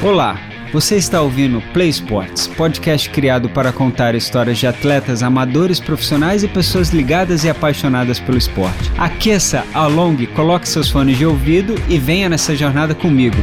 [0.00, 0.38] Olá,
[0.72, 6.48] você está ouvindo Play Sports, podcast criado para contar histórias de atletas amadores, profissionais e
[6.48, 8.92] pessoas ligadas e apaixonadas pelo esporte.
[8.96, 13.34] Aqueça, alongue, coloque seus fones de ouvido e venha nessa jornada comigo.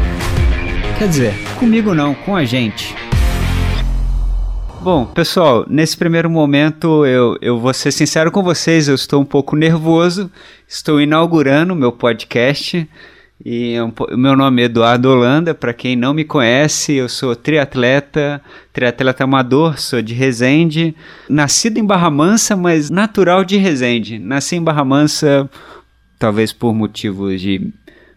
[0.98, 2.96] Quer dizer, comigo não, com a gente.
[4.82, 9.26] Bom, pessoal, nesse primeiro momento eu, eu vou ser sincero com vocês, eu estou um
[9.26, 10.32] pouco nervoso,
[10.66, 12.88] estou inaugurando meu podcast.
[13.48, 18.42] E o meu nome é Eduardo Holanda, para quem não me conhece, eu sou triatleta,
[18.74, 20.96] triatleta amador, sou de Resende,
[21.30, 24.18] nascido em Barra Mansa, mas natural de Resende.
[24.18, 25.48] Nasci em Barra Mansa,
[26.18, 27.72] talvez por motivos de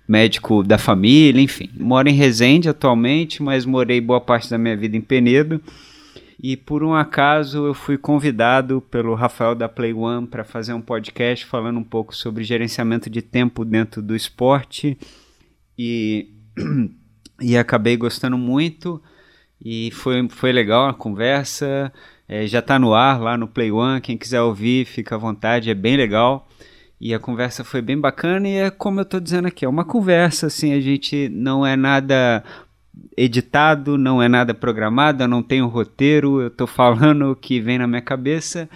[0.09, 1.69] médico da família, enfim.
[1.78, 5.60] Moro em Resende atualmente, mas morei boa parte da minha vida em Penedo.
[6.41, 10.80] E por um acaso eu fui convidado pelo Rafael da Play One para fazer um
[10.80, 14.97] podcast falando um pouco sobre gerenciamento de tempo dentro do esporte.
[15.77, 16.28] E,
[17.42, 19.03] e acabei gostando muito.
[19.64, 21.92] E foi, foi legal a conversa.
[22.28, 25.70] É, já está no ar lá no Play One, quem quiser ouvir, fica à vontade,
[25.70, 26.47] é bem legal.
[27.00, 28.47] E a conversa foi bem bacana.
[28.47, 31.75] E é como eu estou dizendo aqui, é uma conversa, assim, a gente não é
[31.75, 32.44] nada
[33.16, 37.78] editado, não é nada programado, eu não tenho roteiro, eu estou falando o que vem
[37.78, 38.68] na minha cabeça.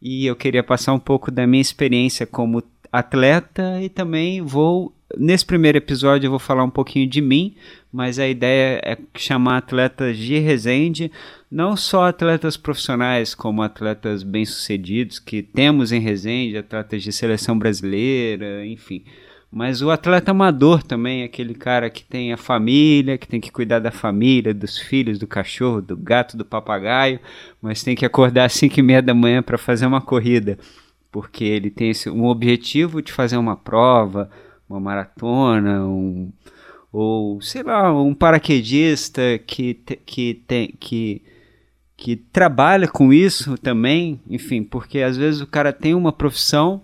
[0.00, 5.44] E eu queria passar um pouco da minha experiência como atleta e também vou nesse
[5.44, 7.54] primeiro episódio eu vou falar um pouquinho de mim,
[7.92, 11.10] mas a ideia é chamar atletas de Resende,
[11.50, 18.66] não só atletas profissionais, como atletas bem-sucedidos que temos em Resende, atletas de seleção brasileira,
[18.66, 19.04] enfim
[19.56, 23.78] mas o atleta amador também, aquele cara que tem a família, que tem que cuidar
[23.78, 27.18] da família, dos filhos, do cachorro, do gato, do papagaio,
[27.62, 30.58] mas tem que acordar às 5 e meia da manhã para fazer uma corrida,
[31.10, 34.30] porque ele tem esse, um objetivo de fazer uma prova,
[34.68, 36.30] uma maratona, um,
[36.92, 39.72] ou sei lá, um paraquedista que,
[40.04, 41.22] que tem que
[41.96, 46.82] que trabalha com isso também, enfim, porque às vezes o cara tem uma profissão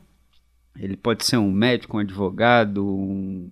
[0.79, 3.51] ele pode ser um médico, um advogado, um,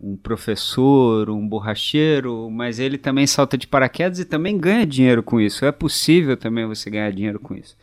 [0.00, 5.40] um professor, um borracheiro, mas ele também salta de paraquedas e também ganha dinheiro com
[5.40, 5.64] isso.
[5.64, 7.76] É possível também você ganhar dinheiro com isso.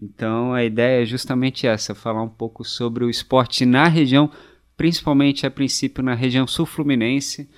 [0.00, 4.30] Então a ideia é justamente essa: falar um pouco sobre o esporte na região,
[4.76, 7.48] principalmente a princípio na região sul-fluminense.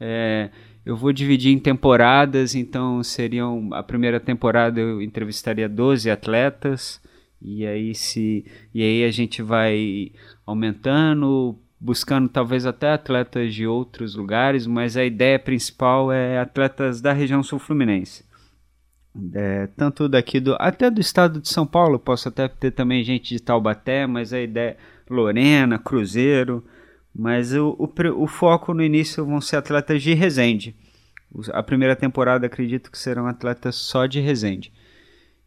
[0.00, 0.50] É,
[0.84, 7.00] eu vou dividir em temporadas, então seriam a primeira temporada eu entrevistaria 12 atletas.
[7.44, 10.12] E aí se e aí a gente vai
[10.46, 17.12] aumentando, buscando talvez até atletas de outros lugares, mas a ideia principal é atletas da
[17.12, 18.24] região sul-fluminense.
[19.34, 23.34] É, tanto daqui do até do estado de São Paulo, posso até ter também gente
[23.34, 24.76] de Taubaté, mas a ideia
[25.10, 26.64] Lorena, Cruzeiro,
[27.14, 30.74] mas o, o, o foco no início vão ser atletas de Resende.
[31.52, 34.72] A primeira temporada acredito que serão atletas só de Resende.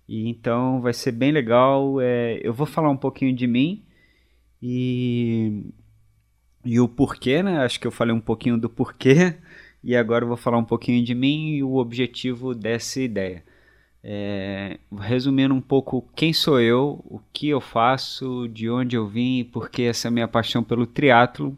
[0.08, 2.00] E então vai ser bem legal.
[2.02, 3.84] É, eu vou falar um pouquinho de mim
[4.62, 5.64] e,
[6.64, 7.60] e o porquê, né?
[7.60, 9.36] Acho que eu falei um pouquinho do porquê
[9.84, 13.44] e agora eu vou falar um pouquinho de mim e o objetivo dessa ideia.
[14.04, 19.40] É, resumindo um pouco quem sou eu, o que eu faço, de onde eu vim
[19.40, 21.58] e por que essa minha paixão pelo triatlo.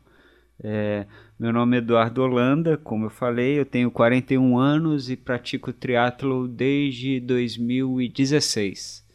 [0.64, 1.06] É,
[1.40, 6.48] meu nome é Eduardo Holanda, como eu falei, eu tenho 41 anos e pratico triatlo
[6.48, 9.06] desde 2016.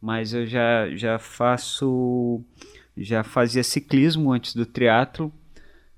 [0.00, 2.42] Mas eu já, já faço,
[2.96, 5.32] já fazia ciclismo antes do triatlo.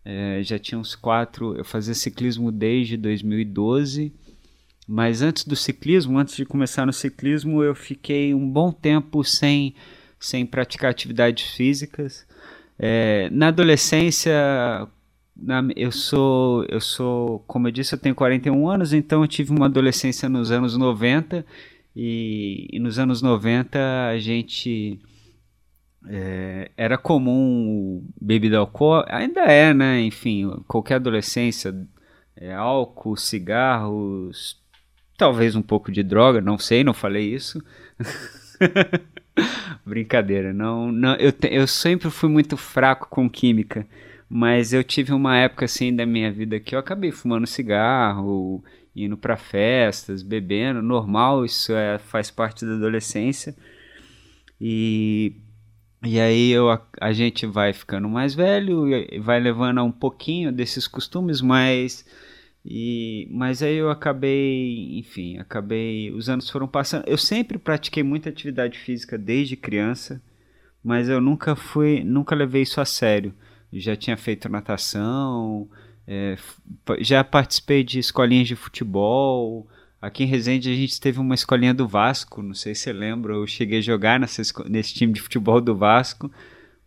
[0.04, 4.12] É, já tinha uns quatro, eu fazia ciclismo desde 2012.
[4.86, 9.74] Mas antes do ciclismo, antes de começar no ciclismo, eu fiquei um bom tempo sem,
[10.18, 12.26] sem praticar atividades físicas.
[12.84, 14.34] É, na adolescência,
[15.36, 19.52] na, eu sou, eu sou, como eu disse, eu tenho 41 anos, então eu tive
[19.52, 21.46] uma adolescência nos anos 90
[21.94, 23.78] e, e nos anos 90
[24.08, 24.98] a gente
[26.08, 30.00] é, era comum bebida alcoólica, ainda é, né?
[30.00, 31.72] Enfim, qualquer adolescência,
[32.34, 34.60] é, álcool, cigarros,
[35.16, 37.62] talvez um pouco de droga, não sei, não falei isso.
[39.84, 43.86] Brincadeira, não, não eu, te, eu sempre fui muito fraco com química.
[44.28, 48.64] Mas eu tive uma época assim da minha vida que eu acabei fumando cigarro,
[48.96, 53.54] indo para festas, bebendo, normal, isso é, faz parte da adolescência.
[54.58, 55.36] E,
[56.02, 58.84] e aí eu, a, a gente vai ficando mais velho
[59.20, 62.06] vai levando um pouquinho desses costumes, mas
[62.64, 67.04] e, mas aí eu acabei, enfim, acabei, os anos foram passando.
[67.06, 70.22] Eu sempre pratiquei muita atividade física desde criança,
[70.82, 73.34] mas eu nunca fui, nunca levei isso a sério
[73.72, 75.68] já tinha feito natação,
[76.06, 76.36] É,
[76.98, 79.68] já participei de escolinhas de futebol.
[80.00, 83.34] Aqui em Resende a gente teve uma escolinha do Vasco, não sei se você lembra,
[83.34, 86.30] eu cheguei a jogar nessa, nesse time de futebol do Vasco,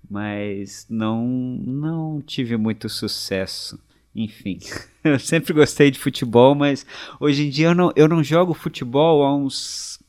[0.09, 3.79] mas não, não tive muito sucesso.
[4.15, 4.59] Enfim,
[5.03, 6.85] eu sempre gostei de futebol, mas
[7.19, 9.99] hoje em dia eu não, eu não jogo futebol há uns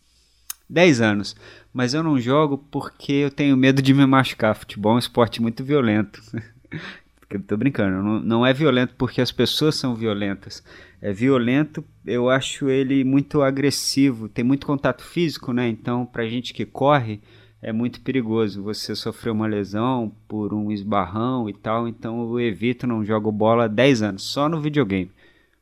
[0.70, 1.37] 10 anos.
[1.73, 4.56] Mas eu não jogo porque eu tenho medo de me machucar.
[4.56, 6.23] Futebol é um esporte muito violento.
[7.47, 10.62] Tô brincando, não, não é violento porque as pessoas são violentas.
[11.02, 15.69] É violento, eu acho ele muito agressivo, tem muito contato físico, né?
[15.69, 17.20] Então, pra gente que corre,
[17.66, 18.62] é muito perigoso.
[18.62, 23.64] Você sofreu uma lesão por um esbarrão e tal, então eu evito, não jogo bola
[23.64, 25.10] há 10 anos, só no videogame.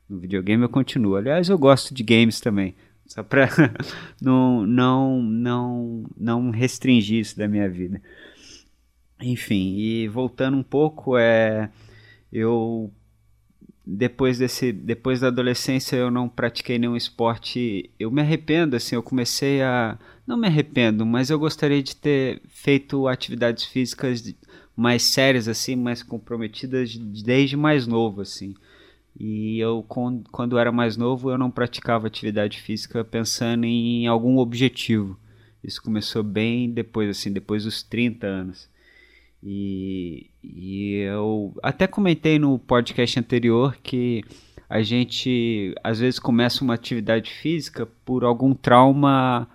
[0.07, 1.15] No videogame eu continuo.
[1.15, 2.75] Aliás, eu gosto de games também.
[3.07, 3.49] Só pra
[4.21, 7.99] não, não, não, não restringir isso da minha vida.
[9.19, 11.71] Enfim, e voltando um pouco, é,
[12.31, 12.91] eu
[13.83, 19.03] depois desse depois da adolescência eu não pratiquei nenhum esporte eu me arrependo assim eu
[19.03, 19.95] comecei a
[20.25, 24.23] não me arrependo mas eu gostaria de ter feito atividades físicas
[24.75, 28.53] mais sérias assim mais comprometidas desde mais novo assim.
[29.17, 29.85] E eu
[30.31, 35.17] quando era mais novo eu não praticava atividade física pensando em algum objetivo.
[35.63, 38.69] Isso começou bem depois assim depois dos 30 anos.
[39.41, 44.23] E, e eu até comentei no podcast anterior que
[44.67, 49.47] a gente às vezes começa uma atividade física por algum trauma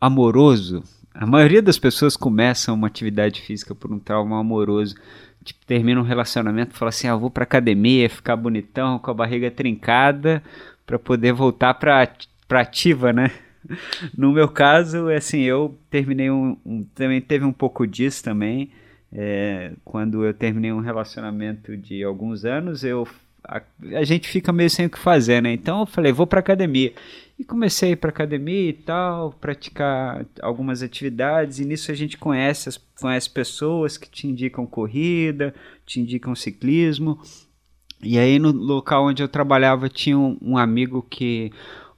[0.00, 0.82] amoroso.
[1.14, 4.94] A maioria das pessoas começam uma atividade física por um trauma amoroso.
[5.44, 9.14] Tipo, termina um relacionamento e fala assim: ah, vou pra academia, ficar bonitão, com a
[9.14, 10.42] barriga trincada,
[10.84, 12.08] para poder voltar pra,
[12.46, 13.30] pra ativa, né?
[14.16, 18.70] No meu caso, assim, eu terminei um, um também teve um pouco disso também
[19.12, 23.06] é, quando eu terminei um relacionamento de alguns anos, eu
[23.48, 23.62] a,
[23.98, 25.52] a, gente fica meio sem o que fazer, né?
[25.52, 26.92] Então eu falei, vou para academia.
[27.38, 32.76] E comecei para academia e tal, praticar algumas atividades, e nisso a gente conhece, as,
[32.76, 35.54] conhece pessoas que te indicam corrida,
[35.84, 37.20] te indicam ciclismo.
[38.02, 41.52] E aí no local onde eu trabalhava tinha um, um amigo que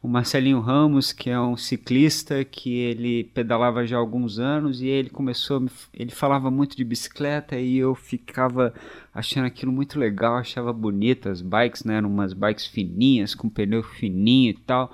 [0.08, 4.86] o Marcelinho Ramos, que é um ciclista que ele pedalava já há alguns anos e
[4.86, 5.62] ele começou,
[5.92, 8.72] ele falava muito de bicicleta e eu ficava
[9.14, 13.82] achando aquilo muito legal, achava bonito as bikes, né, eram umas bikes fininhas, com pneu
[13.82, 14.90] fininho e tal.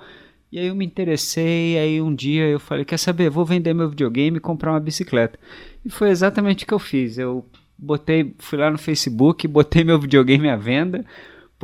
[0.51, 3.89] E aí eu me interessei, aí um dia eu falei, quer saber, vou vender meu
[3.89, 5.39] videogame e comprar uma bicicleta.
[5.85, 7.17] E foi exatamente o que eu fiz.
[7.17, 7.45] Eu
[7.77, 11.05] botei, fui lá no Facebook, botei meu videogame à venda,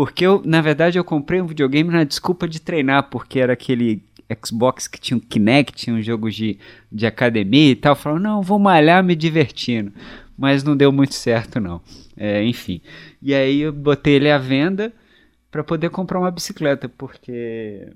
[0.01, 4.01] porque eu, na verdade, eu comprei um videogame na desculpa de treinar, porque era aquele
[4.43, 6.57] Xbox que tinha um Kinect, tinha um jogo de,
[6.91, 7.95] de academia e tal.
[7.95, 9.93] Falou, não, vou malhar me divertindo.
[10.35, 11.83] Mas não deu muito certo, não.
[12.17, 12.81] É, enfim.
[13.21, 14.91] E aí eu botei ele à venda
[15.51, 17.93] para poder comprar uma bicicleta, porque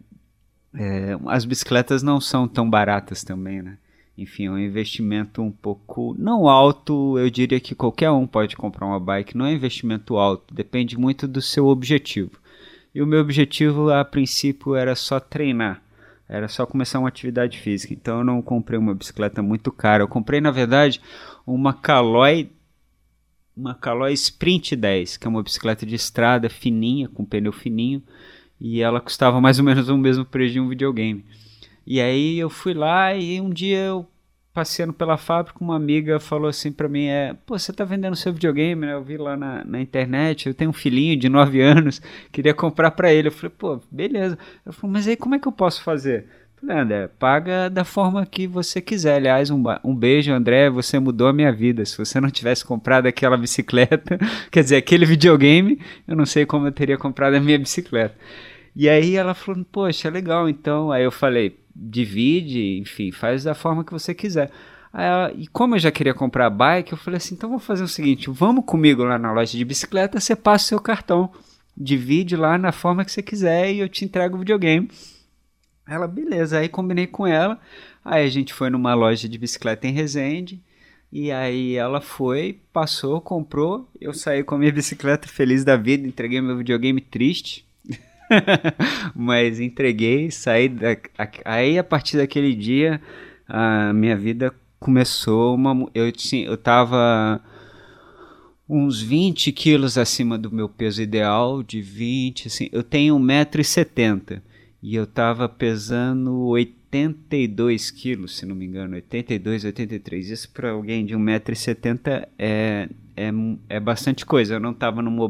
[0.75, 3.79] é, as bicicletas não são tão baratas também, né?
[4.17, 8.85] Enfim, é um investimento um pouco não alto, eu diria que qualquer um pode comprar
[8.85, 12.39] uma bike, não é investimento alto, depende muito do seu objetivo.
[12.93, 15.81] E o meu objetivo a princípio era só treinar,
[16.29, 17.93] era só começar uma atividade física.
[17.93, 21.01] Então eu não comprei uma bicicleta muito cara, eu comprei na verdade
[21.45, 22.49] uma Caloi
[23.55, 28.03] uma Caloi Sprint 10, que é uma bicicleta de estrada fininha, com pneu fininho,
[28.59, 31.25] e ela custava mais ou menos o mesmo preço de um videogame.
[31.85, 34.07] E aí eu fui lá e um dia eu
[34.55, 38.31] passeando pela fábrica, uma amiga falou assim para mim, é, pô, você tá vendendo seu
[38.31, 38.93] videogame, né?
[38.93, 42.01] Eu vi lá na, na internet, eu tenho um filhinho de 9 anos,
[42.31, 43.27] queria comprar para ele.
[43.27, 44.39] Eu falei, pô, beleza.
[44.65, 46.21] Ela falou, mas aí como é que eu posso fazer?
[46.55, 49.17] Eu falei, André, paga da forma que você quiser.
[49.17, 51.83] Aliás, um, um beijo, André, você mudou a minha vida.
[51.83, 54.17] Se você não tivesse comprado aquela bicicleta,
[54.49, 58.15] quer dizer, aquele videogame, eu não sei como eu teria comprado a minha bicicleta.
[58.73, 60.93] E aí ela falou, poxa, legal, então.
[60.93, 64.49] Aí eu falei, divide, enfim, faz da forma que você quiser.
[64.93, 67.87] Ela, e como eu já queria comprar bike, eu falei assim: então vou fazer o
[67.87, 71.31] seguinte, vamos comigo lá na loja de bicicleta, você passa o seu cartão,
[71.75, 74.89] divide lá na forma que você quiser e eu te entrego o videogame.
[75.87, 77.59] Ela, beleza, aí combinei com ela.
[78.03, 80.63] Aí a gente foi numa loja de bicicleta em Resende.
[81.11, 83.89] E aí ela foi, passou, comprou.
[84.01, 87.64] Eu saí com a minha bicicleta feliz da vida, entreguei meu videogame triste.
[89.15, 90.97] Mas entreguei, saí da,
[91.43, 93.01] aí a partir daquele dia
[93.47, 97.41] a minha vida começou uma eu tinha eu tava
[98.67, 104.41] uns 20 quilos acima do meu peso ideal de 20 assim eu tenho 1,70m
[104.81, 111.05] e eu tava pesando 82 quilos se não me engano 82 83 isso para alguém
[111.05, 113.31] de 1,70m é é,
[113.69, 114.55] é bastante coisa.
[114.55, 115.23] Eu não estava numa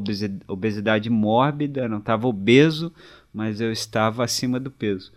[0.47, 2.91] obesidade mórbida, não estava obeso,
[3.33, 5.11] mas eu estava acima do peso.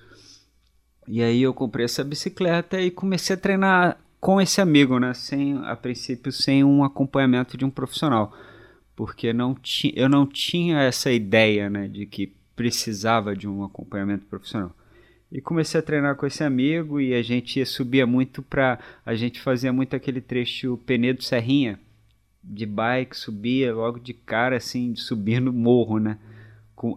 [1.07, 5.15] E aí eu comprei essa bicicleta e comecei a treinar com esse amigo, né?
[5.15, 8.37] Sem, a princípio, sem um acompanhamento de um profissional.
[8.95, 11.89] Porque não ti, eu não tinha essa ideia, né?
[11.89, 14.75] De que precisava de um acompanhamento profissional.
[15.31, 19.41] E comecei a treinar com esse amigo e a gente subia muito para a gente
[19.41, 21.79] fazia muito aquele trecho Penedo Serrinha
[22.43, 26.19] de bike, subia logo de cara assim, subir no morro, né?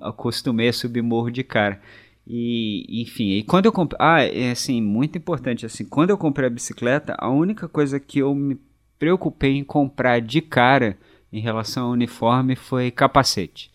[0.01, 1.81] Acostumei a subir morro de cara.
[2.25, 3.97] E, enfim, e quando eu comprei.
[3.99, 5.65] Ah, é assim, muito importante.
[5.65, 8.57] assim Quando eu comprei a bicicleta, a única coisa que eu me
[8.99, 10.97] preocupei em comprar de cara
[11.33, 13.71] em relação ao uniforme foi capacete.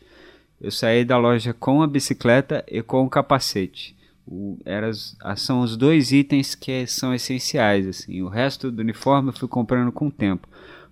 [0.61, 3.97] Eu saí da loja com a bicicleta e com o capacete.
[4.27, 4.91] O, era,
[5.37, 7.87] são os dois itens que são essenciais.
[7.87, 8.23] Assim.
[8.23, 10.49] O resto do uniforme eu fui comprando com o tempo,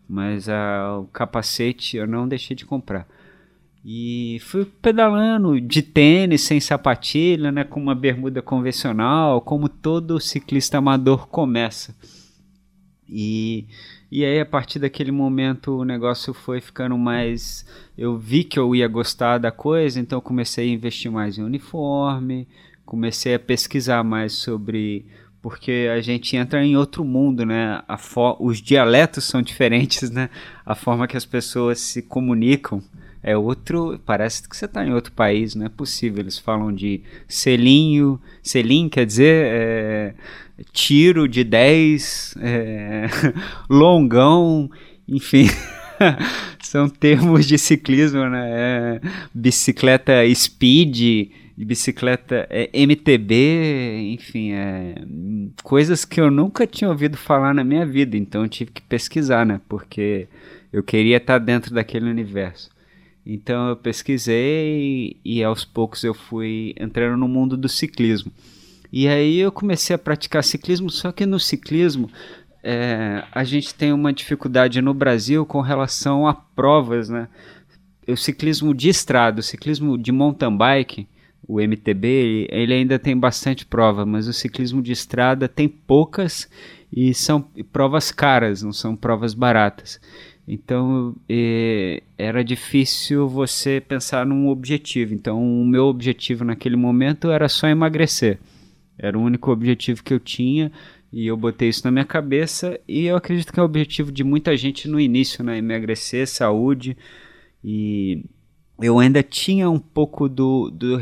[0.08, 3.06] mas a, o capacete eu não deixei de comprar.
[3.84, 10.78] E fui pedalando de tênis, sem sapatilha, né, com uma bermuda convencional, como todo ciclista
[10.78, 11.94] amador começa.
[13.06, 13.66] E,
[14.10, 17.66] e aí, a partir daquele momento, o negócio foi ficando mais.
[17.96, 22.48] Eu vi que eu ia gostar da coisa, então comecei a investir mais em uniforme,
[22.86, 25.04] comecei a pesquisar mais sobre.
[25.44, 27.82] Porque a gente entra em outro mundo, né?
[28.40, 30.30] Os dialetos são diferentes, né?
[30.64, 32.82] A forma que as pessoas se comunicam
[33.22, 34.00] é outro.
[34.06, 36.20] Parece que você está em outro país, não é possível.
[36.20, 40.14] Eles falam de selinho, selim quer dizer é,
[40.72, 43.04] tiro de 10, é,
[43.68, 44.70] longão,
[45.06, 45.44] enfim.
[46.58, 48.48] São termos de ciclismo, né?
[48.50, 49.00] É,
[49.34, 54.94] bicicleta speed, bicicleta é, MTB, enfim, é,
[55.62, 59.46] coisas que eu nunca tinha ouvido falar na minha vida, então eu tive que pesquisar,
[59.46, 59.60] né?
[59.68, 60.26] Porque
[60.72, 62.70] eu queria estar dentro daquele universo.
[63.24, 68.32] Então eu pesquisei e, aos poucos eu fui entrando no mundo do ciclismo.
[68.92, 72.10] E aí eu comecei a praticar ciclismo, só que no ciclismo
[72.62, 77.28] é, a gente tem uma dificuldade no Brasil com relação a provas, né?
[78.06, 81.08] O ciclismo de estrada, o ciclismo de mountain bike,
[81.46, 86.48] o MTB, ele ainda tem bastante prova, mas o ciclismo de estrada tem poucas
[86.92, 90.00] e são provas caras, não são provas baratas.
[90.46, 95.14] Então é, era difícil você pensar num objetivo.
[95.14, 98.38] Então o meu objetivo naquele momento era só emagrecer.
[98.98, 100.70] Era o único objetivo que eu tinha
[101.12, 104.22] e eu botei isso na minha cabeça e eu acredito que é o objetivo de
[104.22, 105.58] muita gente no início, né?
[105.58, 106.96] Emagrecer, saúde
[107.62, 108.24] e
[108.80, 110.96] eu ainda tinha um pouco do, do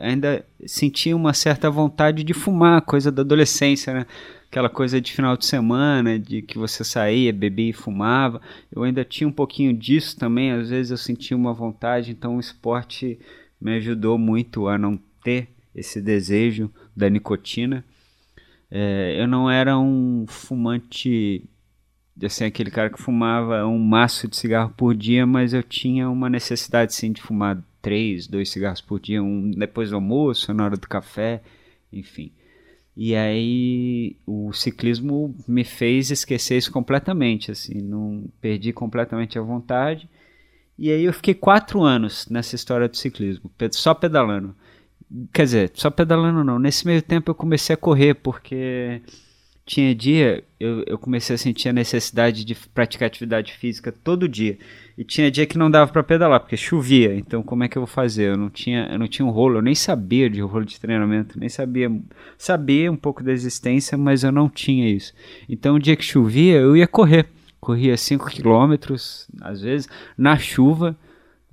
[0.00, 4.06] ainda sentia uma certa vontade de fumar, coisa da adolescência, né?
[4.50, 8.40] aquela coisa de final de semana, de que você saía, bebia e fumava.
[8.72, 12.40] Eu ainda tinha um pouquinho disso também, às vezes eu sentia uma vontade, então o
[12.40, 13.18] esporte
[13.60, 17.84] me ajudou muito a não ter esse desejo da nicotina.
[18.70, 21.44] É, eu não era um fumante,
[22.22, 26.30] assim, aquele cara que fumava um maço de cigarro por dia, mas eu tinha uma
[26.30, 30.76] necessidade sim de fumar três, dois cigarros por dia, um depois do almoço, na hora
[30.76, 31.42] do café,
[31.92, 32.32] enfim.
[32.96, 40.08] E aí o ciclismo me fez esquecer isso completamente, assim, não perdi completamente a vontade.
[40.76, 44.54] E aí eu fiquei quatro anos nessa história do ciclismo, só pedalando.
[45.32, 46.58] Quer dizer, só pedalando não.
[46.58, 49.00] Nesse meio tempo eu comecei a correr, porque
[49.64, 54.58] tinha dia, eu, eu comecei a sentir a necessidade de praticar atividade física todo dia.
[54.98, 57.14] E tinha dia que não dava para pedalar, porque chovia.
[57.14, 58.32] Então, como é que eu vou fazer?
[58.32, 61.38] Eu não tinha, eu não tinha um rolo, eu nem sabia de rolo de treinamento,
[61.38, 61.88] nem sabia.
[62.36, 65.14] Sabia um pouco da existência, mas eu não tinha isso.
[65.48, 67.26] Então, o dia que chovia, eu ia correr.
[67.60, 70.96] Corria 5 quilômetros, às vezes, na chuva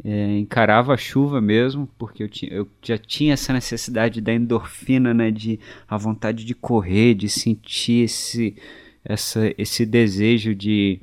[0.03, 5.13] é, encarava a chuva mesmo, porque eu, tinha, eu, já tinha essa necessidade da endorfina,
[5.13, 8.55] né, de a vontade de correr, de sentir esse,
[9.03, 10.99] essa, esse desejo de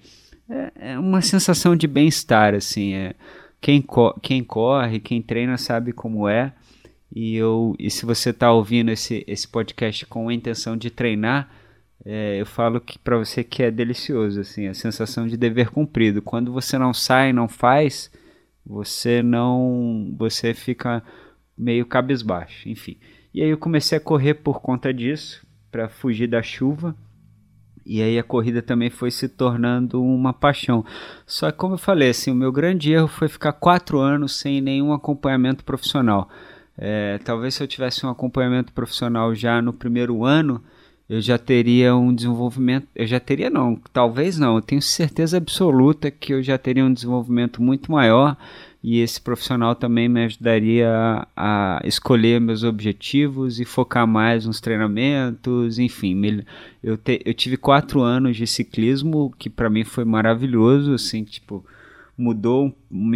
[0.53, 3.15] é, é uma sensação de bem-estar, assim, é,
[3.61, 6.53] quem, co quem corre, quem treina sabe como é,
[7.15, 11.51] e, eu, e se você está ouvindo esse, esse podcast com a intenção de treinar,
[12.05, 16.23] é, eu falo que para você que é delicioso, assim, a sensação de dever cumprido.
[16.23, 18.11] Quando você não sai, não faz,
[18.65, 20.15] você não.
[20.19, 21.03] Você fica
[21.57, 22.97] meio cabisbaixo, enfim.
[23.33, 26.97] E aí eu comecei a correr por conta disso, para fugir da chuva.
[27.85, 30.85] E aí a corrida também foi se tornando uma paixão.
[31.27, 34.61] Só que como eu falei, assim, o meu grande erro foi ficar quatro anos sem
[34.61, 36.29] nenhum acompanhamento profissional.
[36.77, 40.63] É, talvez se eu tivesse um acompanhamento profissional já no primeiro ano,
[41.09, 46.11] eu já teria um desenvolvimento, eu já teria não, talvez não, eu tenho certeza absoluta
[46.11, 48.37] que eu já teria um desenvolvimento muito maior
[48.83, 55.79] e esse profissional também me ajudaria a, escolher meus objetivos e focar mais nos treinamentos,
[55.79, 56.45] enfim, me,
[56.83, 61.65] eu, te, eu tive quatro anos de ciclismo que para mim foi maravilhoso, assim, tipo,
[62.19, 62.75] mudou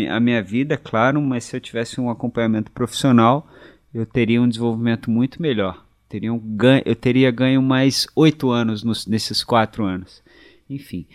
[0.08, 3.50] a minha vida, claro, mas se eu tivesse um acompanhamento profissional,
[3.92, 5.84] eu teria um desenvolvimento muito melhor.
[6.08, 10.22] Teria um ganho, eu teria ganho mais oito anos nos, nesses quatro anos.
[10.70, 11.06] Enfim.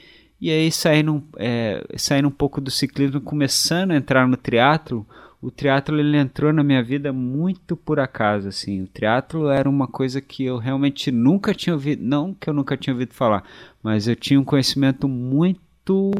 [0.41, 5.05] E aí, saindo, é, saindo um pouco do ciclismo, começando a entrar no triatlo,
[5.39, 8.81] o triatlo ele entrou na minha vida muito por acaso, assim.
[8.81, 12.75] O triatlo era uma coisa que eu realmente nunca tinha ouvido, não que eu nunca
[12.75, 13.43] tinha ouvido falar,
[13.83, 16.11] mas eu tinha um conhecimento muito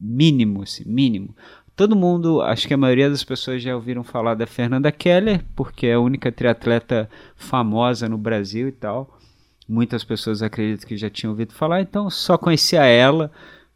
[0.00, 1.36] mínimo, assim, mínimo.
[1.76, 5.86] Todo mundo, acho que a maioria das pessoas já ouviram falar da Fernanda Keller, porque
[5.86, 9.18] é a única triatleta famosa no Brasil e tal.
[9.68, 13.30] Muitas pessoas acreditam que já tinham ouvido falar, então só conhecia ela,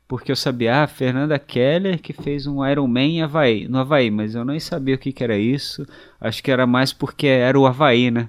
[0.06, 4.34] porque eu sabia, ah, Fernanda Keller que fez um Ironman em Havaí, no Havaí, mas
[4.34, 5.86] eu nem sabia o que, que era isso.
[6.20, 8.28] Acho que era mais porque era o Havaí, né?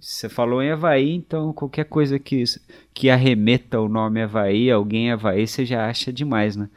[0.00, 2.44] Você falou em Havaí, então qualquer coisa que,
[2.92, 6.68] que arremeta o nome Havaí, alguém Havaí, você já acha demais, né?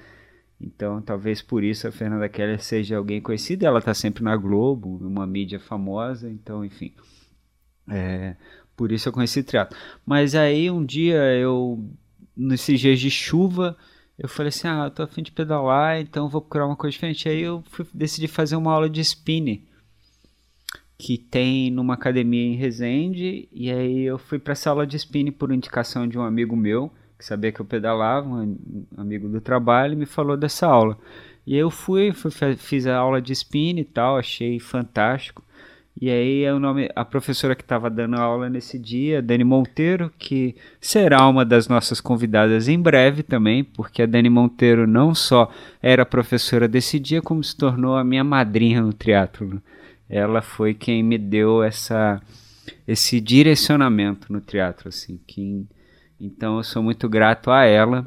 [0.60, 3.63] Então, talvez por isso a Fernanda Keller seja alguém conhecido.
[3.63, 6.30] Ela está sempre na Globo, uma mídia famosa.
[6.30, 6.94] Então, enfim,
[7.89, 8.36] é,
[8.77, 9.77] por isso eu conheci teatro.
[10.05, 11.84] Mas aí um dia eu,
[12.36, 13.75] nesses dias de chuva,
[14.17, 17.27] eu falei assim: ah, eu tô afim de pedalar, então vou procurar uma coisa diferente.
[17.27, 19.65] Aí eu fui, decidi fazer uma aula de spinning
[20.98, 23.50] que tem numa academia em Resende.
[23.51, 26.91] E aí eu fui para essa aula de spinning por indicação de um amigo meu
[27.17, 30.98] que sabia que eu pedalava, um amigo do trabalho, me falou dessa aula.
[31.46, 35.43] E eu fui, fui fiz a aula de spin e tal, achei fantástico.
[36.00, 40.12] E aí é o nome, a professora que estava dando aula nesse dia, Dani Monteiro,
[40.20, 45.51] que será uma das nossas convidadas em breve também, porque a Dani Monteiro não só
[45.82, 49.60] era professora desse dia, como se tornou a minha madrinha no triatlo.
[50.08, 52.22] Ela foi quem me deu essa
[52.88, 55.67] esse direcionamento no triatlo, assim, quem
[56.19, 58.06] então eu sou muito grato a ela,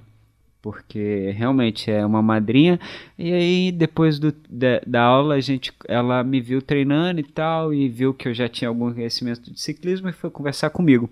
[0.63, 2.79] porque realmente é uma madrinha.
[3.19, 7.73] E aí depois do, da, da, aula a gente, ela me viu treinando e tal
[7.73, 11.09] e viu que eu já tinha algum conhecimento de ciclismo e foi conversar comigo.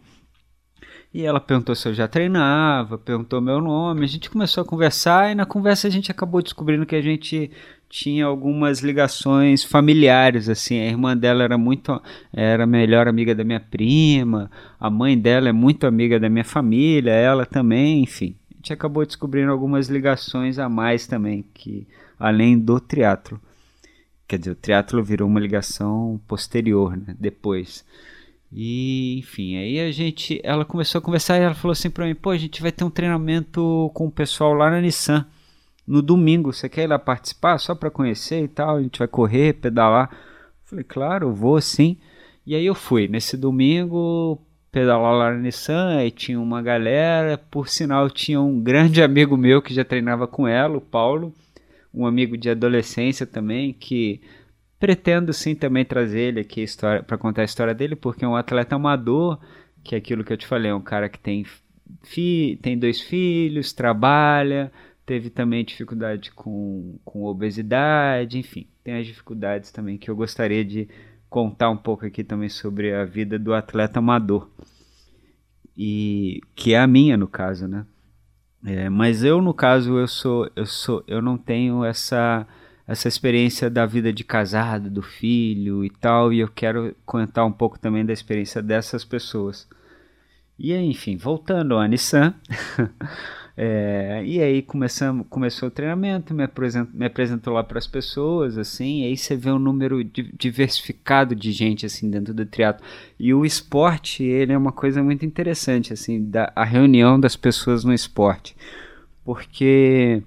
[1.12, 5.32] E ela perguntou se eu já treinava, perguntou meu nome, a gente começou a conversar
[5.32, 7.50] e na conversa a gente acabou descobrindo que a gente
[7.88, 11.98] tinha algumas ligações familiares, assim, a irmã dela era muito,
[12.30, 16.44] era a melhor amiga da minha prima, a mãe dela é muito amiga da minha
[16.44, 18.37] família, ela também, enfim,
[18.68, 21.87] gente acabou descobrindo algumas ligações a mais também, que
[22.18, 23.40] além do triatlo,
[24.26, 27.85] quer dizer, o triatlo virou uma ligação posterior, né, depois,
[28.52, 32.14] e enfim, aí a gente, ela começou a conversar e ela falou assim para mim,
[32.14, 35.26] pô, a gente vai ter um treinamento com o pessoal lá na Nissan,
[35.87, 38.76] no domingo, você quer ir lá participar só para conhecer e tal?
[38.76, 40.11] A gente vai correr, pedalar.
[40.64, 41.96] Falei, claro, vou sim.
[42.44, 43.09] E aí eu fui.
[43.09, 44.38] Nesse domingo,
[44.70, 47.38] pedalar lá na Nissan, aí tinha uma galera.
[47.38, 51.33] Por sinal, tinha um grande amigo meu que já treinava com ela, o Paulo.
[51.92, 54.20] Um amigo de adolescência também, que
[54.78, 56.64] pretendo sim também trazer ele aqui
[57.07, 59.38] para contar a história dele, porque é um atleta amador,
[59.83, 61.44] que é aquilo que eu te falei, é um cara que tem,
[62.02, 64.70] fi, tem dois filhos, trabalha
[65.09, 70.87] teve também dificuldade com, com obesidade, enfim, tem as dificuldades também que eu gostaria de
[71.28, 74.48] contar um pouco aqui também sobre a vida do atleta amador.
[75.76, 77.86] E que é a minha no caso, né?
[78.64, 82.44] É, mas eu no caso eu sou eu sou eu não tenho essa
[82.88, 87.52] essa experiência da vida de casado, do filho e tal, e eu quero contar um
[87.52, 89.68] pouco também da experiência dessas pessoas.
[90.58, 92.34] E enfim, voltando à Nissan,
[93.61, 98.57] É, e aí começamos, começou o treinamento, me, apresent, me apresentou lá para as pessoas,
[98.57, 102.87] assim, aí você vê um número diversificado de gente, assim, dentro do triatlo.
[103.18, 107.83] E o esporte, ele é uma coisa muito interessante, assim, da, a reunião das pessoas
[107.83, 108.55] no esporte.
[109.25, 110.23] Porque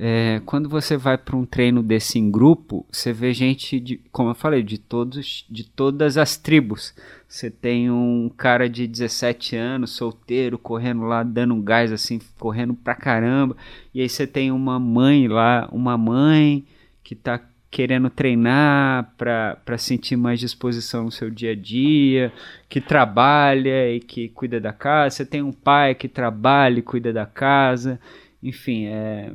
[0.00, 4.30] é, quando você vai para um treino desse em grupo, você vê gente, de, como
[4.30, 6.94] eu falei, de, todos, de todas as tribos.
[7.26, 12.74] Você tem um cara de 17 anos, solteiro, correndo lá, dando um gás assim, correndo
[12.74, 13.56] pra caramba.
[13.92, 16.64] E aí você tem uma mãe lá, uma mãe
[17.02, 22.32] que tá querendo treinar para sentir mais disposição no seu dia a dia,
[22.68, 25.16] que trabalha e que cuida da casa.
[25.16, 27.98] Você tem um pai que trabalha e cuida da casa.
[28.40, 29.32] Enfim, é,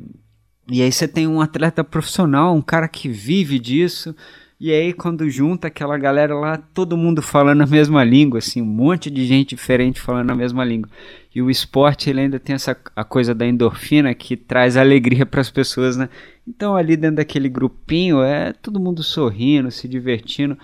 [0.69, 4.15] e aí você tem um atleta profissional, um cara que vive disso,
[4.59, 8.65] E aí, quando junta aquela galera lá, todo mundo falando a mesma língua, assim, um
[8.65, 10.89] monte de gente diferente falando a mesma língua.
[11.35, 15.41] E o esporte, ele ainda tem essa a coisa da endorfina que traz alegria para
[15.41, 16.07] as pessoas, né?
[16.47, 20.57] Então, ali dentro daquele grupinho, é todo mundo sorrindo, se divertindo.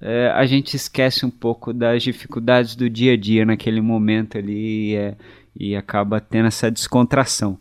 [0.00, 4.96] É, a gente esquece um pouco das dificuldades do dia a dia naquele momento ali
[4.96, 5.16] é,
[5.56, 7.56] e acaba tendo essa descontração.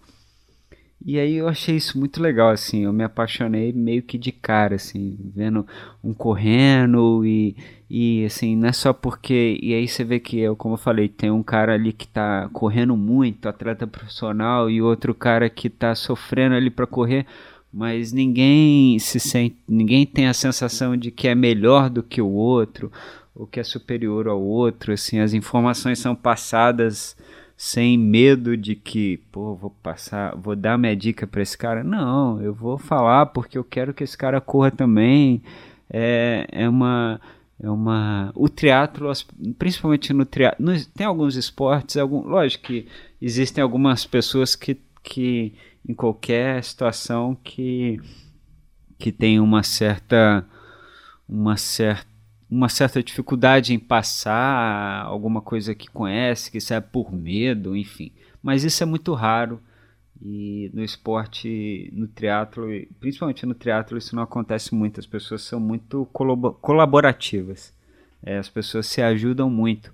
[1.06, 4.76] E aí eu achei isso muito legal, assim, eu me apaixonei meio que de cara,
[4.76, 5.68] assim, vendo
[6.02, 7.58] um correndo e,
[7.90, 11.10] e assim, não é só porque, e aí você vê que, eu, como eu falei,
[11.10, 15.94] tem um cara ali que tá correndo muito, atleta profissional, e outro cara que tá
[15.94, 17.26] sofrendo ali para correr,
[17.72, 22.30] mas ninguém se sente, ninguém tem a sensação de que é melhor do que o
[22.30, 22.90] outro,
[23.36, 27.18] ou que é superior ao outro, assim, as informações são passadas
[27.56, 31.84] sem medo de que, pô, vou passar, vou dar minha dica para esse cara.
[31.84, 35.42] Não, eu vou falar porque eu quero que esse cara corra também.
[35.90, 37.22] É, é uma
[37.62, 39.12] é uma o triatlo,
[39.58, 42.88] principalmente no triatlo, tem alguns esportes, algum, lógico que
[43.22, 45.54] existem algumas pessoas que, que
[45.88, 48.02] em qualquer situação que
[48.98, 50.46] que tem uma certa
[51.28, 52.13] uma certa
[52.54, 58.12] uma certa dificuldade em passar alguma coisa que conhece, que sabe por medo, enfim.
[58.44, 59.60] Mas isso é muito raro
[60.22, 62.68] e no esporte, no triatlo,
[63.00, 65.00] principalmente no triatlo, isso não acontece muito.
[65.00, 67.74] As pessoas são muito colaborativas.
[68.22, 69.92] É, as pessoas se ajudam muito.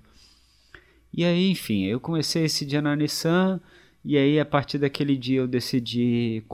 [1.12, 3.58] E aí, enfim, eu comecei esse dia na Nissan
[4.04, 6.44] e aí a partir daquele dia eu decidi,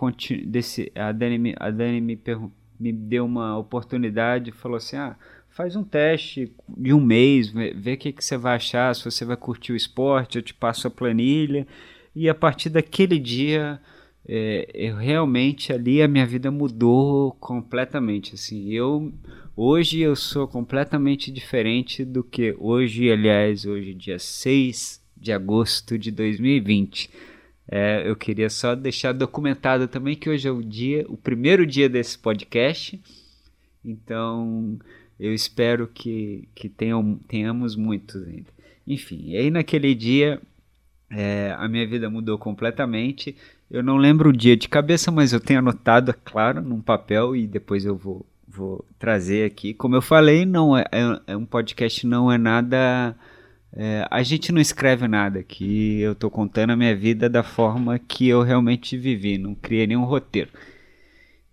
[0.46, 2.18] desse, a Dani, a Dani me,
[2.78, 5.16] me deu uma oportunidade, falou assim, ah,
[5.56, 9.24] faz um teste de um mês, vê o que, que você vai achar, se você
[9.24, 11.66] vai curtir o esporte, eu te passo a planilha.
[12.14, 13.80] E a partir daquele dia,
[14.28, 18.34] é, eu realmente ali a minha vida mudou completamente.
[18.34, 19.10] Assim, eu
[19.56, 26.10] hoje eu sou completamente diferente do que hoje, aliás, hoje dia 6 de agosto de
[26.10, 27.08] 2020.
[27.66, 31.88] É, eu queria só deixar documentado também que hoje é o dia, o primeiro dia
[31.88, 33.00] desse podcast.
[33.82, 34.78] Então,
[35.18, 38.50] eu espero que, que tenham, tenhamos muitos ainda.
[38.86, 40.40] Enfim, e aí naquele dia
[41.10, 43.36] é, a minha vida mudou completamente.
[43.70, 47.34] Eu não lembro o dia de cabeça, mas eu tenho anotado, é claro, num papel
[47.34, 49.74] e depois eu vou, vou trazer aqui.
[49.74, 53.16] Como eu falei, não é, é, é um podcast, não é nada.
[53.72, 56.00] É, a gente não escreve nada aqui.
[56.00, 60.04] Eu estou contando a minha vida da forma que eu realmente vivi, não criei nenhum
[60.04, 60.50] roteiro.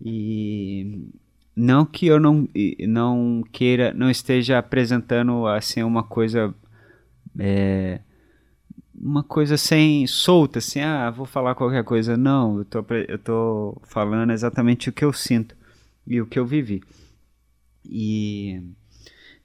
[0.01, 1.07] E
[1.55, 2.47] não que eu não,
[2.87, 6.53] não queira, não esteja apresentando assim uma coisa
[7.37, 7.99] é,
[8.95, 12.15] uma coisa sem solta, assim, ah, vou falar qualquer coisa.
[12.15, 15.55] Não, eu tô, eu tô falando exatamente o que eu sinto
[16.07, 16.81] e o que eu vivi.
[17.85, 18.61] E,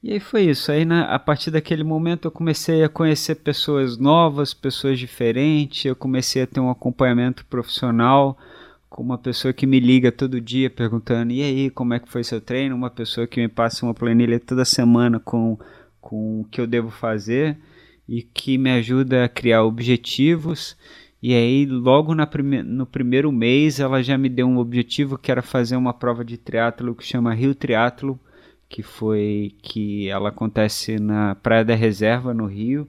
[0.02, 0.70] e aí foi isso.
[0.70, 5.96] Aí na, a partir daquele momento eu comecei a conhecer pessoas novas, pessoas diferentes, eu
[5.96, 8.38] comecei a ter um acompanhamento profissional
[8.88, 12.24] com uma pessoa que me liga todo dia perguntando: e aí, como é que foi
[12.24, 12.74] seu treino?
[12.74, 15.58] Uma pessoa que me passa uma planilha toda semana com,
[16.00, 17.58] com o que eu devo fazer
[18.08, 20.76] e que me ajuda a criar objetivos.
[21.20, 25.42] E aí, logo prime no primeiro mês, ela já me deu um objetivo que era
[25.42, 28.18] fazer uma prova de triatlo que chama Rio Triatlo,
[28.68, 32.88] que foi que ela acontece na Praia da Reserva, no Rio.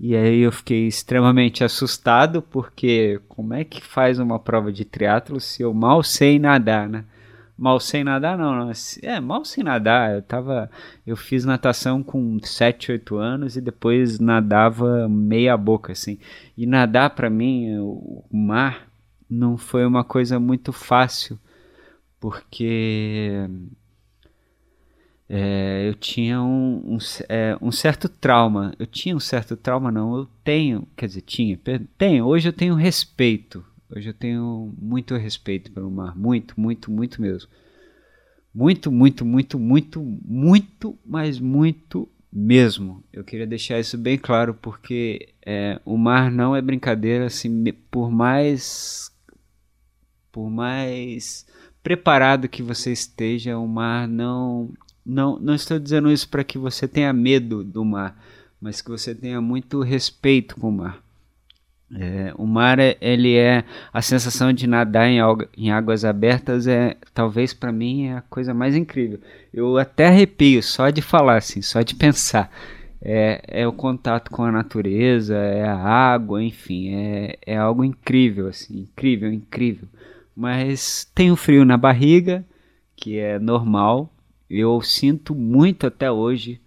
[0.00, 5.38] E aí eu fiquei extremamente assustado, porque como é que faz uma prova de triatlo
[5.38, 7.04] se eu mal sei nadar, né?
[7.56, 8.72] Mal sei nadar não, não.
[9.02, 10.14] É, mal sei nadar.
[10.14, 10.70] Eu tava
[11.06, 16.18] eu fiz natação com 7, 8 anos e depois nadava meia boca assim.
[16.56, 18.88] E nadar para mim, o mar
[19.28, 21.38] não foi uma coisa muito fácil,
[22.18, 23.48] porque
[25.32, 28.74] é, eu tinha um, um, é, um, certo trauma.
[28.80, 30.16] Eu tinha um certo trauma, não.
[30.16, 31.56] Eu tenho, quer dizer, tinha,
[31.96, 32.26] tenho.
[32.26, 33.64] Hoje eu tenho respeito.
[33.88, 36.18] Hoje eu tenho muito respeito pelo mar.
[36.18, 37.48] Muito, muito, muito mesmo.
[38.52, 43.04] Muito, muito, muito, muito, muito, mas muito mesmo.
[43.12, 47.26] Eu queria deixar isso bem claro porque é, o mar não é brincadeira.
[47.26, 49.12] Assim, por mais,
[50.32, 51.46] por mais
[51.84, 54.70] preparado que você esteja, o mar não
[55.10, 58.16] não, não estou dizendo isso para que você tenha medo do mar,
[58.60, 61.02] mas que você tenha muito respeito com o mar.
[61.92, 65.18] É, o mar é, ele é a sensação de nadar em,
[65.58, 69.18] em águas abertas é talvez para mim é a coisa mais incrível.
[69.52, 72.48] Eu até arrepio só de falar assim, só de pensar.
[73.02, 78.46] É, é o contato com a natureza, é a água, enfim, é, é algo incrível
[78.46, 79.88] assim, incrível, incrível.
[80.36, 82.44] Mas tem o frio na barriga,
[82.94, 84.12] que é normal,
[84.50, 86.60] eu sinto muito até hoje.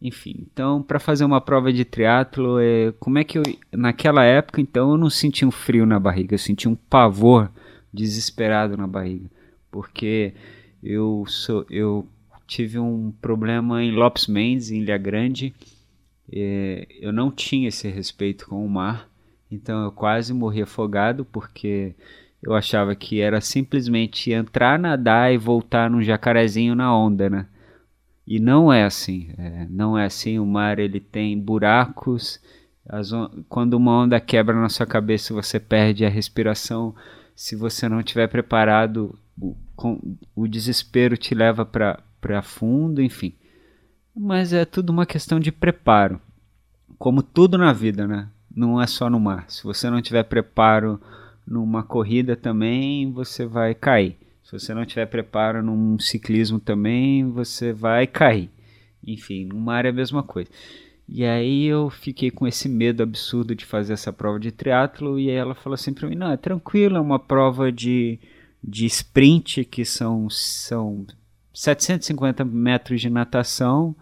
[0.00, 4.60] Enfim, então para fazer uma prova de triatlo, é, como é que eu naquela época
[4.60, 7.50] então eu não senti um frio na barriga, eu senti um pavor
[7.92, 9.30] desesperado na barriga,
[9.70, 10.34] porque
[10.82, 12.06] eu sou eu
[12.46, 15.54] tive um problema em Lopes Mendes, em Ilha Grande.
[16.30, 19.08] É, eu não tinha esse respeito com o mar,
[19.50, 21.94] então eu quase morri afogado porque
[22.46, 27.46] eu achava que era simplesmente entrar, nadar e voltar num jacarezinho na onda, né?
[28.24, 30.38] E não é assim, é, não é assim.
[30.38, 32.40] O mar ele tem buracos.
[33.48, 36.94] quando uma onda quebra na sua cabeça, você perde a respiração.
[37.34, 43.34] Se você não estiver preparado, o, com, o desespero te leva para fundo, enfim.
[44.14, 46.20] Mas é tudo uma questão de preparo.
[46.96, 48.28] Como tudo na vida, né?
[48.54, 49.46] Não é só no mar.
[49.48, 51.00] Se você não tiver preparo
[51.46, 54.16] numa corrida também, você vai cair.
[54.42, 58.50] Se você não tiver preparo num ciclismo também, você vai cair.
[59.04, 60.50] Enfim, no mar é a mesma coisa.
[61.08, 65.30] E aí eu fiquei com esse medo absurdo de fazer essa prova de triatlo e
[65.30, 68.18] ela falou assim para mim, não, é tranquilo, é uma prova de,
[68.62, 71.06] de sprint que são, são
[71.54, 73.94] 750 metros de natação,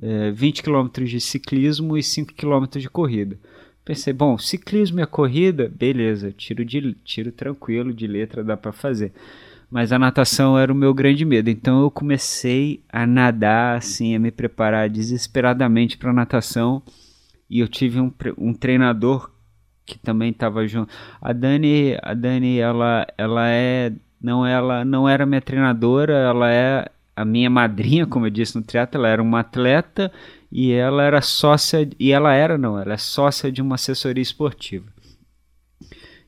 [0.00, 3.38] é, 20 quilômetros de ciclismo e 5 quilômetros de corrida.
[3.84, 8.72] Pensei, bom, ciclismo e a corrida, beleza, tiro, de, tiro tranquilo, de letra dá para
[8.72, 9.12] fazer.
[9.70, 14.18] Mas a natação era o meu grande medo, então eu comecei a nadar, assim, a
[14.18, 16.82] me preparar desesperadamente para natação.
[17.50, 19.30] E eu tive um, um treinador
[19.84, 20.90] que também estava junto.
[21.20, 26.88] A Dani, a Dani, ela, ela é, não, ela não era minha treinadora, ela é
[27.14, 30.10] a minha madrinha, como eu disse no triatlo, ela era uma atleta
[30.54, 34.86] e ela era sócia, e ela era não, ela é sócia de uma assessoria esportiva.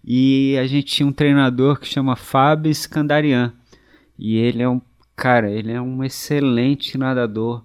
[0.05, 3.53] E a gente tinha um treinador que chama Fábio Scandarian,
[4.19, 4.81] e ele é um
[5.15, 7.63] cara, ele é um excelente nadador.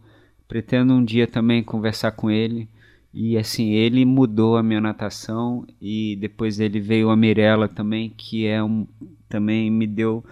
[0.47, 2.67] Pretendo um dia também conversar com ele.
[3.13, 8.45] E assim, ele mudou a minha natação e depois ele veio a Mirella também, que
[8.45, 8.85] é um
[9.27, 10.23] também me deu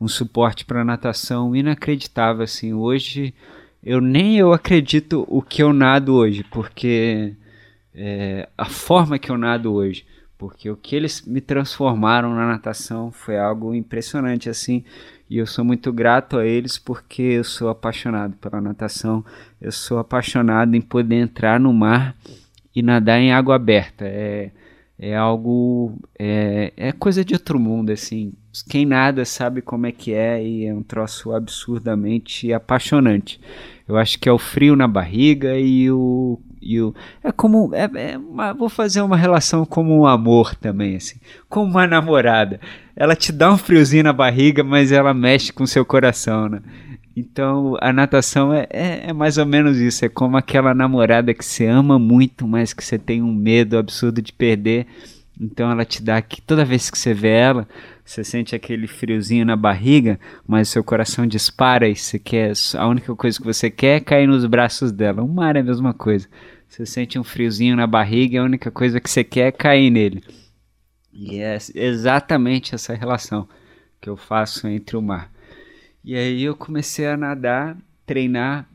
[0.00, 2.72] um suporte para natação inacreditável assim.
[2.72, 3.34] Hoje
[3.82, 7.34] eu nem eu acredito o que eu nado hoje, porque
[7.94, 10.04] é, a forma que eu nado hoje,
[10.36, 14.84] porque o que eles me transformaram na natação foi algo impressionante assim,
[15.28, 19.24] e eu sou muito grato a eles porque eu sou apaixonado pela natação,
[19.60, 22.16] eu sou apaixonado em poder entrar no mar
[22.74, 24.04] e nadar em água aberta.
[24.06, 24.50] É,
[24.98, 28.32] é algo é, é coisa de outro mundo assim.
[28.68, 33.40] Quem nada sabe como é que é e é um troço absurdamente apaixonante.
[33.86, 37.88] Eu acho que é o frio na barriga e o e o é como é,
[37.94, 42.60] é uma, vou fazer uma relação como um amor também assim como uma namorada.
[42.96, 46.60] Ela te dá um friozinho na barriga mas ela mexe com seu coração né
[47.18, 50.04] então a natação é, é, é, mais ou menos isso.
[50.04, 54.22] É como aquela namorada que você ama muito, mas que você tem um medo absurdo
[54.22, 54.86] de perder.
[55.40, 57.68] Então ela te dá que toda vez que você vê ela,
[58.04, 62.52] você sente aquele friozinho na barriga, mas seu coração dispara e você quer.
[62.76, 65.22] A única coisa que você quer é cair nos braços dela.
[65.22, 66.28] O mar é a mesma coisa.
[66.68, 69.90] Você sente um friozinho na barriga e a única coisa que você quer é cair
[69.90, 70.22] nele.
[71.12, 73.48] E é exatamente essa relação
[74.00, 75.30] que eu faço entre o mar.
[76.08, 78.66] E aí eu comecei a nadar, treinar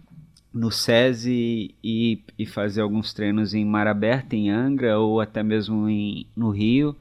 [0.53, 5.89] no SESI e, e fazer alguns treinos em mar aberto, em Angra ou até mesmo
[5.89, 6.95] em, no Rio.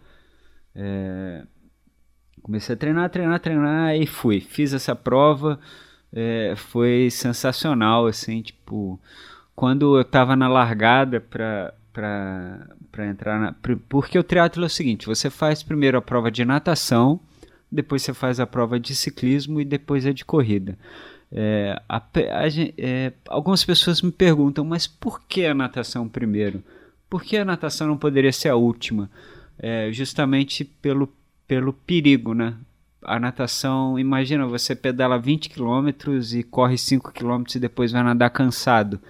[0.75, 1.42] É,
[2.42, 4.40] comecei a treinar, treinar, treinar e fui.
[4.40, 5.61] Fiz essa prova,
[6.11, 8.99] é, foi sensacional, assim, tipo,
[9.55, 13.55] quando eu tava na largada para para entrar na,
[13.87, 17.21] porque o triatlo é o seguinte, você faz primeiro a prova de natação,
[17.72, 20.78] depois você faz a prova de ciclismo e depois a de corrida.
[21.32, 26.62] É, a, a, é, algumas pessoas me perguntam, mas por que a natação primeiro?
[27.08, 29.11] Por que a natação não poderia ser a última?
[29.58, 31.11] É, justamente pelo,
[31.48, 32.54] pelo perigo, né?
[33.02, 35.88] A natação, imagina, você pedala 20 km
[36.35, 39.00] e corre 5 km e depois vai nadar cansado.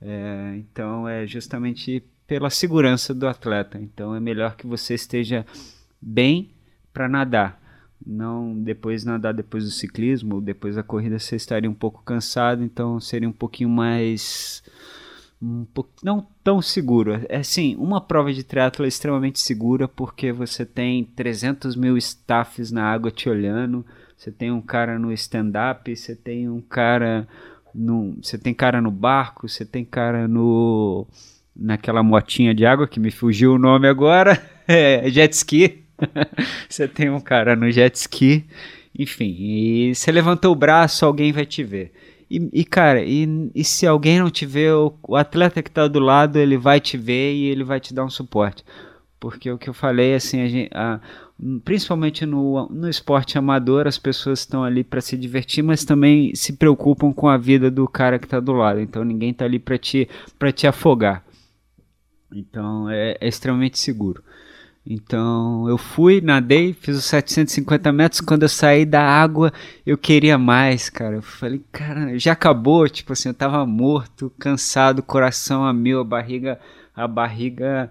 [0.00, 3.78] É, então é justamente pela segurança do atleta.
[3.78, 5.44] Então é melhor que você esteja
[6.00, 6.50] bem
[6.92, 7.63] para nadar
[8.06, 13.00] não depois nadar depois do ciclismo depois da corrida você estaria um pouco cansado então
[13.00, 14.62] seria um pouquinho mais
[15.44, 17.20] um pouco, não tão seguro.
[17.28, 22.70] É sim uma prova de triatlo é extremamente segura porque você tem 300 mil staffs
[22.70, 23.84] na água te olhando
[24.16, 27.28] você tem um cara no stand-up você tem um cara
[27.74, 31.06] no você tem cara no barco você tem cara no
[31.54, 35.83] naquela motinha de água que me fugiu o nome agora é jet ski
[36.68, 38.44] você tem um cara no jet ski,
[38.98, 41.92] enfim, e você levantou o braço, alguém vai te ver.
[42.30, 45.86] E, e cara, e, e, se alguém não te vê, o, o atleta que está
[45.86, 48.64] do lado, ele vai te ver e ele vai te dar um suporte.
[49.20, 51.00] Porque o que eu falei, assim, a gente, a,
[51.64, 56.54] principalmente no, no esporte amador, as pessoas estão ali para se divertir, mas também se
[56.54, 58.80] preocupam com a vida do cara que está do lado.
[58.80, 60.08] Então ninguém está ali para te,
[60.54, 61.24] te afogar.
[62.32, 64.22] Então é, é extremamente seguro.
[64.86, 68.20] Então eu fui, nadei, fiz os 750 metros.
[68.20, 69.52] Quando eu saí da água,
[69.86, 71.16] eu queria mais, cara.
[71.16, 72.88] Eu falei, cara, já acabou.
[72.88, 76.60] Tipo assim, eu tava morto, cansado, coração a mil, a barriga,
[76.94, 77.90] a barriga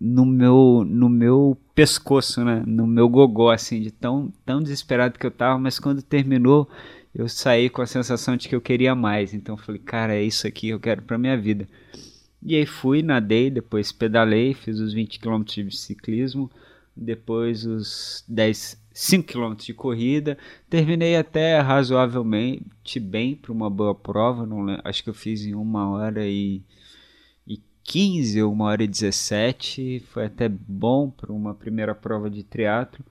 [0.00, 2.62] no meu, no meu pescoço, né?
[2.66, 5.58] No meu gogó, assim, de tão, tão desesperado que eu tava.
[5.58, 6.68] Mas quando terminou,
[7.12, 9.34] eu saí com a sensação de que eu queria mais.
[9.34, 11.66] Então eu falei, cara, é isso aqui que eu quero pra minha vida.
[12.42, 16.50] E aí fui, nadei, depois pedalei, fiz os 20 km de ciclismo,
[16.96, 20.38] depois os 10, 5 km de corrida.
[20.70, 25.88] Terminei até razoavelmente bem para uma boa prova, não acho que eu fiz em uma
[25.90, 26.62] hora e,
[27.46, 30.04] e 15 ou uma hora e 17.
[30.12, 33.04] Foi até bom para uma primeira prova de triatlo.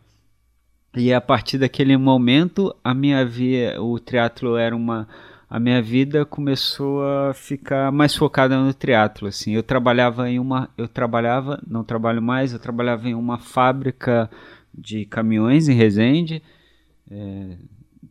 [0.95, 5.07] E a partir daquele momento, a minha via, o triatlo era uma
[5.49, 9.53] a minha vida começou a ficar mais focada no triatlo assim.
[9.53, 14.29] Eu trabalhava em uma eu trabalhava não trabalho mais eu trabalhava em uma fábrica
[14.73, 16.43] de caminhões em Resende
[17.09, 17.57] é,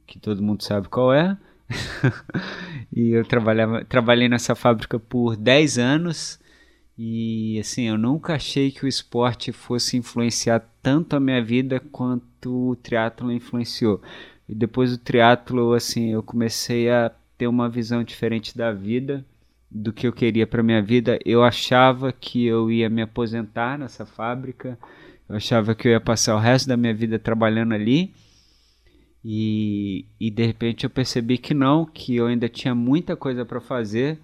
[0.06, 1.36] que todo mundo sabe qual é.
[2.92, 6.38] E eu trabalhava trabalhei nessa fábrica por 10 anos.
[6.98, 12.70] E assim eu nunca achei que o esporte fosse influenciar tanto a minha vida quanto
[12.70, 14.00] o triatlo influenciou.
[14.48, 19.24] E depois do triatlo assim eu comecei a ter uma visão diferente da vida,
[19.70, 21.18] do que eu queria para minha vida.
[21.24, 24.78] Eu achava que eu ia me aposentar nessa fábrica,
[25.28, 28.14] eu achava que eu ia passar o resto da minha vida trabalhando ali.
[29.24, 33.60] E, e de repente eu percebi que não, que eu ainda tinha muita coisa para
[33.60, 34.20] fazer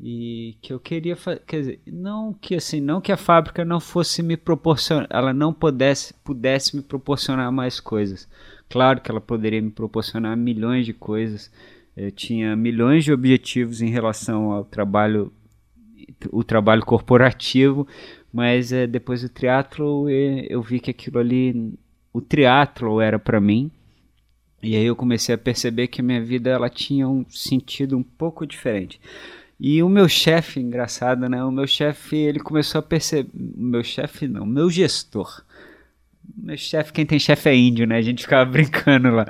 [0.00, 4.22] e que eu queria quer dizer, não que assim, não que a fábrica não fosse
[4.22, 8.28] me proporcionar, ela não pudesse pudesse me proporcionar mais coisas.
[8.68, 11.50] Claro que ela poderia me proporcionar milhões de coisas,
[11.98, 15.32] eu tinha milhões de objetivos em relação ao trabalho,
[16.30, 17.88] o trabalho corporativo,
[18.32, 21.74] mas é, depois do triatlo eu, eu vi que aquilo ali,
[22.12, 23.68] o triatlo era para mim.
[24.62, 28.02] E aí eu comecei a perceber que a minha vida ela tinha um sentido um
[28.02, 29.00] pouco diferente.
[29.58, 31.42] E o meu chefe, engraçado, né?
[31.44, 35.44] O meu chefe, ele começou a perceber, meu chefe não, meu gestor.
[36.36, 37.96] Meu chefe, quem tem chefe é índio, né?
[37.96, 39.26] A gente ficava brincando lá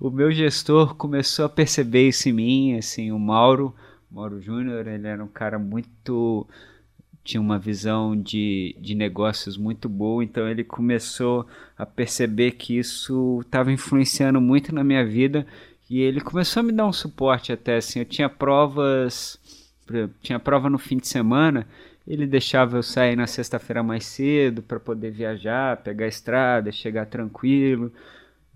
[0.00, 3.74] o meu gestor começou a perceber isso em mim, assim, o Mauro,
[4.10, 6.46] Mauro Júnior, ele era um cara muito
[7.22, 13.40] tinha uma visão de, de negócios muito boa, então ele começou a perceber que isso
[13.42, 15.46] estava influenciando muito na minha vida
[15.88, 19.38] e ele começou a me dar um suporte até assim, eu tinha provas,
[20.22, 21.68] tinha prova no fim de semana,
[22.08, 27.04] ele deixava eu sair na sexta-feira mais cedo para poder viajar, pegar a estrada, chegar
[27.04, 27.92] tranquilo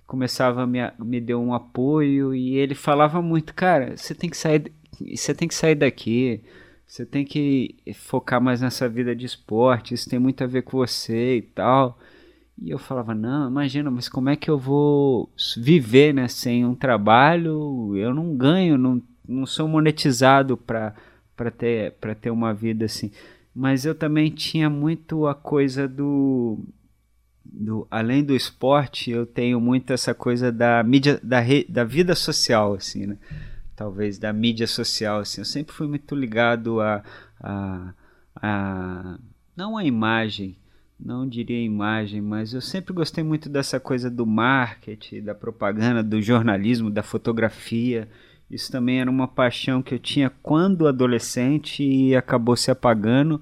[0.07, 4.37] começava a me, me deu um apoio e ele falava muito, cara, você tem que
[4.37, 4.73] sair,
[5.15, 6.43] você tem que sair daqui,
[6.87, 10.77] você tem que focar mais nessa vida de esporte, isso tem muito a ver com
[10.77, 11.99] você e tal.
[12.61, 16.75] E eu falava, não, imagina, mas como é que eu vou viver né, sem um
[16.75, 17.97] trabalho?
[17.97, 20.95] Eu não ganho, não, não sou monetizado para
[21.51, 23.11] ter, ter uma vida assim.
[23.55, 26.59] Mas eu também tinha muito a coisa do
[27.45, 32.15] do, além do esporte, eu tenho muito essa coisa da mídia, da, re, da vida
[32.15, 33.19] social, assim, né?
[33.77, 35.41] Talvez da mídia social, assim.
[35.41, 37.03] Eu sempre fui muito ligado a,
[37.41, 37.95] a,
[38.37, 39.19] a
[39.57, 40.57] não a imagem,
[40.99, 46.23] não diria imagem, mas eu sempre gostei muito dessa coisa do marketing, da propaganda, do
[46.23, 48.09] jornalismo, da fotografia.
[48.51, 53.41] Isso também era uma paixão que eu tinha quando adolescente e acabou se apagando.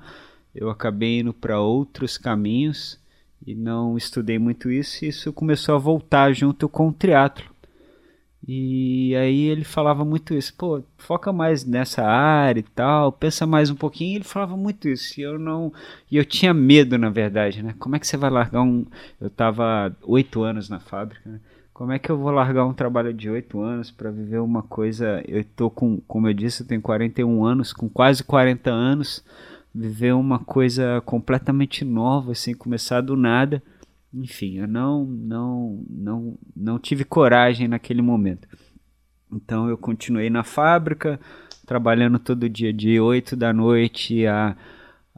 [0.55, 3.02] Eu acabei indo para outros caminhos
[3.47, 7.53] e não estudei muito isso, e isso começou a voltar junto com o triatlo.
[8.47, 13.71] E aí ele falava muito isso, pô, foca mais nessa área e tal, pensa mais
[13.71, 14.17] um pouquinho.
[14.17, 15.73] Ele falava muito isso, e eu não,
[16.11, 17.75] e eu tinha medo na verdade, né?
[17.79, 18.85] Como é que você vai largar um?
[19.21, 21.41] Eu tava oito anos na fábrica, né?
[21.73, 25.23] Como é que eu vou largar um trabalho de oito anos para viver uma coisa?
[25.27, 29.25] Eu tô com, como eu disse, eu tenho 41 anos, com quase 40 anos
[29.75, 33.63] viver uma coisa completamente nova, assim, começar do nada.
[34.13, 38.47] Enfim, eu não, não, não, não tive coragem naquele momento.
[39.33, 41.19] Então eu continuei na fábrica,
[41.67, 44.55] trabalhando todo dia de 8 da noite a,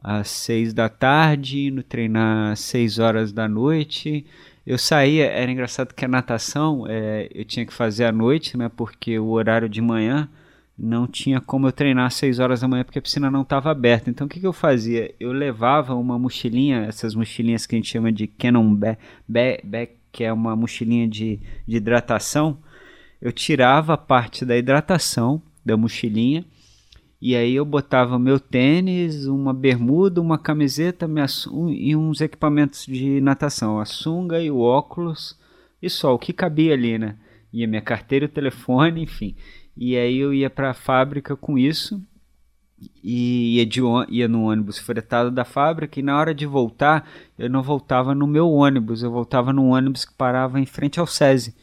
[0.01, 4.25] às 6 da tarde, indo treinar às 6 horas da noite.
[4.65, 8.69] Eu saía, era engraçado que a natação é, eu tinha que fazer à noite, né?
[8.69, 10.29] Porque o horário de manhã
[10.77, 13.71] não tinha como eu treinar às 6 horas da manhã porque a piscina não estava
[13.71, 14.09] aberta.
[14.09, 15.13] Então o que, que, eu fazia?
[15.19, 18.75] Eu levava uma mochilinha, essas mochilinhas que a gente chama de Canon
[19.27, 22.57] Back, que é uma mochilinha de, de hidratação.
[23.21, 26.45] Eu tirava a parte da hidratação da mochilinha
[27.21, 32.85] e aí eu botava meu tênis, uma bermuda, uma camiseta minha, um, e uns equipamentos
[32.85, 35.35] de natação, a sunga e o óculos
[35.81, 37.15] e só o que cabia ali, né?
[37.51, 39.35] Ia minha carteira, o telefone, enfim.
[39.75, 42.01] E aí eu ia para a fábrica com isso.
[43.03, 45.99] E ia, de, ia no ônibus fretado da fábrica.
[45.99, 50.05] E na hora de voltar eu não voltava no meu ônibus, eu voltava no ônibus
[50.05, 51.53] que parava em frente ao SESI.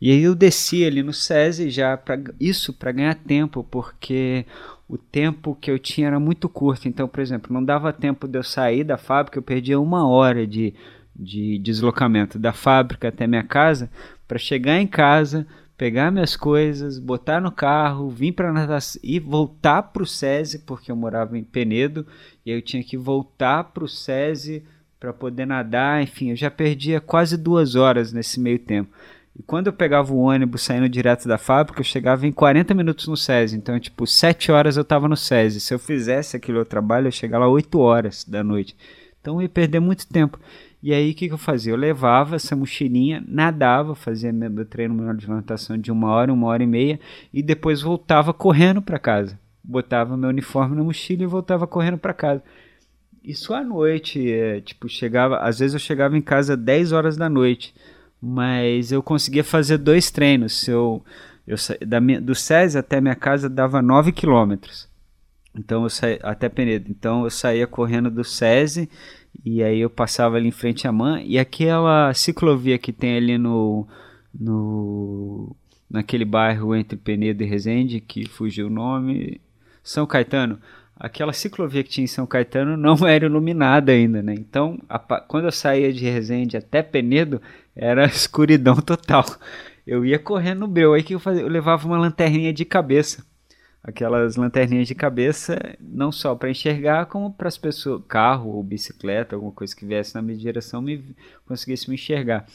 [0.00, 4.46] E aí eu descia ali no SESI já para isso para ganhar tempo, porque
[4.88, 6.88] o tempo que eu tinha era muito curto.
[6.88, 10.46] Então, por exemplo, não dava tempo de eu sair da fábrica, eu perdia uma hora
[10.46, 10.74] de,
[11.14, 13.90] de deslocamento da fábrica até minha casa.
[14.26, 15.46] Para chegar em casa,
[15.80, 20.92] pegar minhas coisas, botar no carro, vir para natação e voltar para o SESI, porque
[20.92, 22.06] eu morava em Penedo,
[22.44, 24.62] e eu tinha que voltar para o SESI
[25.00, 28.94] para poder nadar, enfim, eu já perdia quase duas horas nesse meio tempo.
[29.34, 33.08] E quando eu pegava o ônibus saindo direto da fábrica, eu chegava em 40 minutos
[33.08, 33.56] no SESI.
[33.56, 35.62] Então, tipo, 7 horas eu estava no SESI.
[35.62, 38.76] Se eu fizesse aquele outro trabalho, eu chegava lá 8 horas da noite.
[39.18, 40.38] Então eu ia perder muito tempo.
[40.82, 41.72] E aí o que, que eu fazia?
[41.72, 46.62] Eu levava essa mochilinha, nadava, fazia meu treino de natação de uma hora, uma hora
[46.62, 46.98] e meia,
[47.32, 49.38] e depois voltava correndo para casa.
[49.62, 52.42] Botava meu uniforme na mochila e voltava correndo para casa.
[53.22, 57.28] Isso à noite, é, tipo, chegava, às vezes eu chegava em casa 10 horas da
[57.28, 57.74] noite,
[58.20, 60.66] mas eu conseguia fazer dois treinos.
[60.66, 61.04] Eu,
[61.46, 61.56] eu
[61.86, 64.88] da minha, do SESI até minha casa dava 9 quilômetros.
[65.54, 66.90] Então eu saía até Penedo.
[66.90, 68.88] Então eu saía correndo do SESI
[69.44, 71.22] e aí eu passava ali em frente à Man.
[71.22, 73.86] E aquela ciclovia que tem ali no.
[74.38, 75.56] no
[75.88, 79.40] naquele bairro entre Penedo e Resende, que fugiu o nome.
[79.82, 80.58] São Caetano.
[80.96, 84.34] Aquela ciclovia que tinha em São Caetano não era iluminada ainda, né?
[84.34, 87.40] Então, a, quando eu saía de Resende até Penedo,
[87.74, 89.24] era escuridão total.
[89.86, 91.42] Eu ia correndo no breu, aí que eu fazia?
[91.42, 93.24] Eu levava uma lanterninha de cabeça
[93.82, 99.34] aquelas lanterninhas de cabeça, não só para enxergar, como para as pessoas, carro ou bicicleta,
[99.34, 101.16] alguma coisa que viesse na minha direção, me
[101.46, 102.46] conseguisse me enxergar.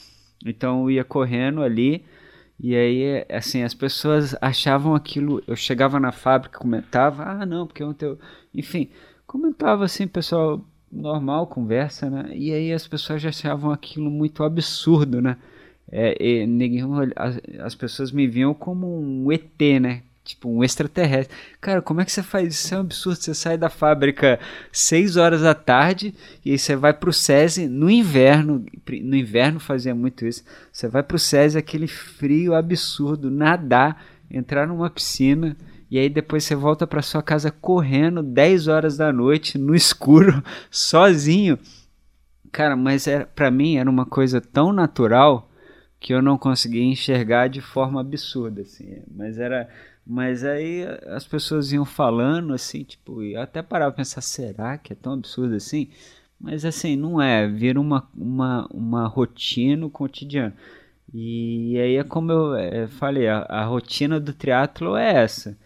[0.44, 2.04] Então eu ia correndo ali
[2.58, 5.42] e aí assim as pessoas achavam aquilo.
[5.46, 8.18] Eu chegava na fábrica, comentava, ah não, porque ontem eu,
[8.54, 8.88] enfim,
[9.26, 12.30] comentava assim, pessoal normal conversa, né?
[12.34, 15.36] E aí as pessoas já achavam aquilo muito absurdo, né?
[15.90, 16.82] É, ninguém,
[17.14, 20.02] as, as pessoas me viam como um ET, né?
[20.26, 21.34] Tipo, um extraterrestre.
[21.60, 22.66] Cara, como é que você faz isso?
[22.66, 23.16] Isso é um absurdo.
[23.22, 24.40] Você sai da fábrica
[24.72, 26.14] 6 horas da tarde
[26.44, 28.66] e aí você vai pro SESI no inverno.
[29.02, 30.44] No inverno fazia muito isso.
[30.72, 35.56] Você vai pro SESI, aquele frio absurdo, nadar, entrar numa piscina
[35.90, 40.42] e aí depois você volta para sua casa correndo 10 horas da noite no escuro,
[40.70, 41.58] sozinho.
[42.50, 45.48] Cara, mas era para mim era uma coisa tão natural
[46.00, 49.02] que eu não conseguia enxergar de forma absurda assim.
[49.14, 49.68] Mas era
[50.06, 54.96] mas aí as pessoas iam falando assim, tipo, e até parava pensar, será que é
[54.96, 55.88] tão absurdo assim?
[56.40, 60.54] Mas assim, não é, vira uma, uma, uma rotina cotidiana.
[61.12, 65.56] E aí é como eu é, falei, a, a rotina do triatlo é essa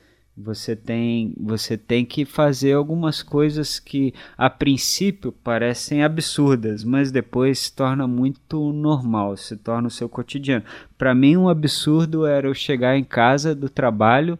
[0.42, 7.58] você tem, você tem que fazer algumas coisas que a princípio parecem absurdas, mas depois
[7.58, 10.64] se torna muito normal, se torna o seu cotidiano.
[10.96, 14.38] Para mim, um absurdo era eu chegar em casa do trabalho,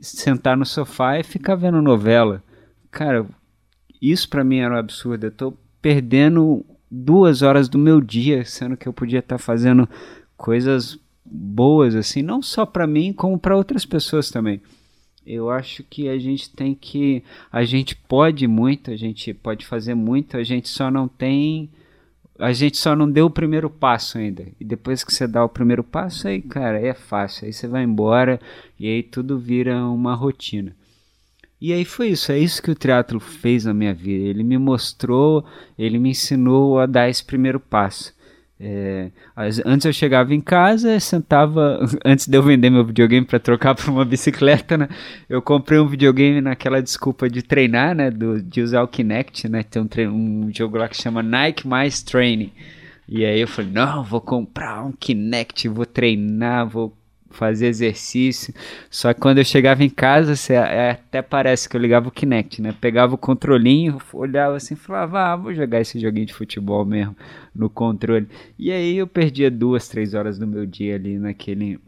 [0.00, 2.42] sentar no sofá e ficar vendo novela.
[2.90, 3.26] Cara,
[4.00, 5.24] isso para mim era um absurdo.
[5.24, 9.88] Eu tô perdendo duas horas do meu dia, sendo que eu podia estar tá fazendo
[10.36, 14.60] coisas boas assim, não só para mim, como para outras pessoas também.
[15.26, 17.24] Eu acho que a gente tem que.
[17.50, 21.68] A gente pode muito, a gente pode fazer muito, a gente só não tem.
[22.38, 24.46] A gente só não deu o primeiro passo ainda.
[24.60, 27.46] E depois que você dá o primeiro passo, aí, cara, é fácil.
[27.46, 28.38] Aí você vai embora
[28.78, 30.76] e aí tudo vira uma rotina.
[31.60, 34.28] E aí foi isso, é isso que o teatro fez na minha vida.
[34.28, 35.44] Ele me mostrou,
[35.78, 38.14] ele me ensinou a dar esse primeiro passo.
[38.58, 39.10] É,
[39.66, 41.78] antes eu chegava em casa, sentava.
[42.02, 44.88] Antes de eu vender meu videogame para trocar por uma bicicleta, né?
[45.28, 48.10] Eu comprei um videogame naquela desculpa de treinar, né?
[48.10, 49.62] Do, de usar o Kinect, né?
[49.62, 52.50] Tem um, um jogo lá que chama Nike Mais Training.
[53.06, 56.96] E aí eu falei: não, vou comprar um Kinect, vou treinar, vou
[57.30, 58.54] fazer exercício.
[58.90, 62.62] Só que quando eu chegava em casa, é, até parece que eu ligava o Kinect,
[62.62, 62.74] né?
[62.80, 67.16] Pegava o controlinho, olhava assim, falava, ah, vou jogar esse joguinho de futebol mesmo
[67.54, 68.28] no controle.
[68.58, 71.78] E aí eu perdia duas, três horas do meu dia ali naquele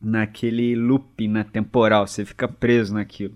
[0.00, 3.34] naquele loop na temporal, você fica preso naquilo.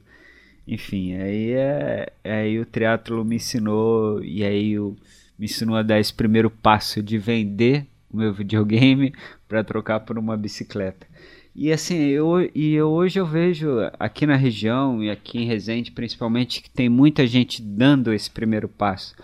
[0.66, 6.12] Enfim, aí é, aí o triatlo me ensinou e aí me ensinou a dar esse
[6.12, 9.12] primeiro passo de vender o meu videogame
[9.48, 11.06] para trocar por uma bicicleta.
[11.54, 15.90] E assim, eu, e eu, hoje eu vejo aqui na região e aqui em Resende
[15.90, 19.14] principalmente que tem muita gente dando esse primeiro passo.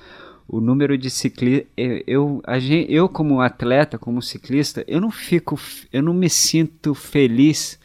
[0.49, 2.43] O número de ciclistas, eu, eu,
[2.89, 5.59] eu como atleta, como ciclista, eu não fico,
[5.93, 7.79] eu não me sinto feliz,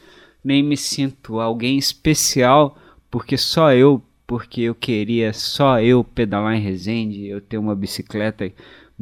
[0.44, 2.76] nem me sinto alguém especial,
[3.10, 8.50] porque só eu, porque eu queria só eu pedalar em Resende, eu ter uma bicicleta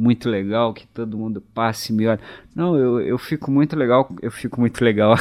[0.01, 2.19] muito legal, que todo mundo passe e me olha.
[2.55, 5.15] Não, eu, eu fico muito legal, eu fico muito legal.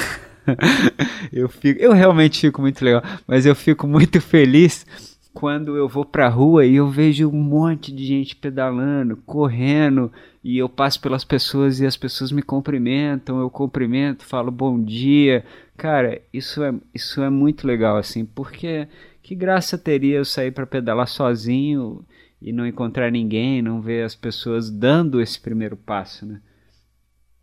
[1.32, 4.86] eu, fico, eu realmente fico muito legal, mas eu fico muito feliz
[5.32, 10.10] quando eu vou pra rua e eu vejo um monte de gente pedalando, correndo,
[10.42, 15.44] e eu passo pelas pessoas e as pessoas me cumprimentam, eu cumprimento, falo bom dia.
[15.76, 18.88] Cara, isso é, isso é muito legal, assim, porque
[19.22, 22.04] que graça teria eu sair para pedalar sozinho
[22.40, 26.40] e não encontrar ninguém, não ver as pessoas dando esse primeiro passo, né?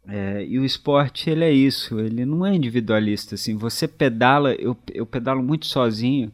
[0.07, 3.57] É, e o esporte ele é isso, ele não é individualista assim.
[3.57, 6.31] Você pedala, eu, eu pedalo muito sozinho,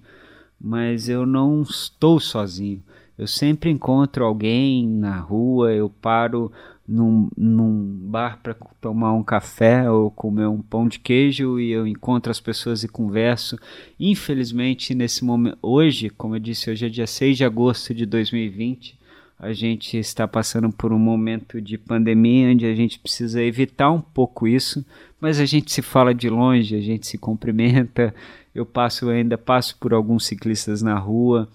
[0.62, 2.84] mas eu não estou sozinho.
[3.18, 6.52] Eu sempre encontro alguém na rua, eu paro
[6.88, 11.88] num, num bar para tomar um café ou comer um pão de queijo e eu
[11.88, 13.58] encontro as pessoas e converso.
[14.00, 19.00] Infelizmente, nesse momento, hoje, como eu disse, hoje é dia 6 de agosto de 2020,
[19.40, 24.00] a gente está passando por um momento de pandemia onde a gente precisa evitar um
[24.00, 24.86] pouco isso,
[25.20, 28.14] mas a gente se fala de longe, a gente se cumprimenta.
[28.54, 31.50] Eu passo ainda passo por alguns ciclistas na rua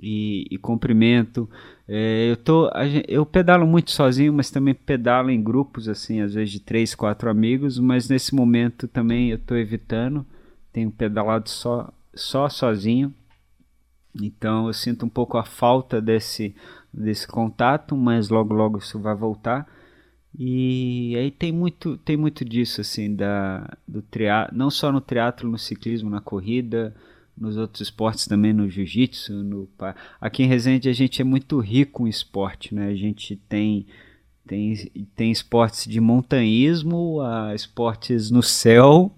[0.00, 1.48] e, e cumprimento.
[1.90, 2.70] É, eu, tô,
[3.08, 7.30] eu pedalo muito sozinho, mas também pedalo em grupos, assim, às vezes de três, quatro
[7.30, 10.24] amigos, mas nesse momento também eu estou evitando.
[10.70, 13.14] Tenho pedalado só, só sozinho.
[14.20, 16.54] Então eu sinto um pouco a falta desse,
[16.92, 19.66] desse contato, mas logo logo isso vai voltar.
[20.38, 25.50] E aí tem muito, tem muito disso assim da do triatlo, não só no triatlo,
[25.50, 26.94] no ciclismo, na corrida,
[27.40, 29.32] nos outros esportes também, no jiu-jitsu.
[29.32, 29.68] No...
[30.20, 32.88] Aqui em Resende a gente é muito rico em esporte, né?
[32.88, 33.86] A gente tem,
[34.46, 34.74] tem,
[35.14, 39.14] tem esportes de montanhismo, a esportes no céu.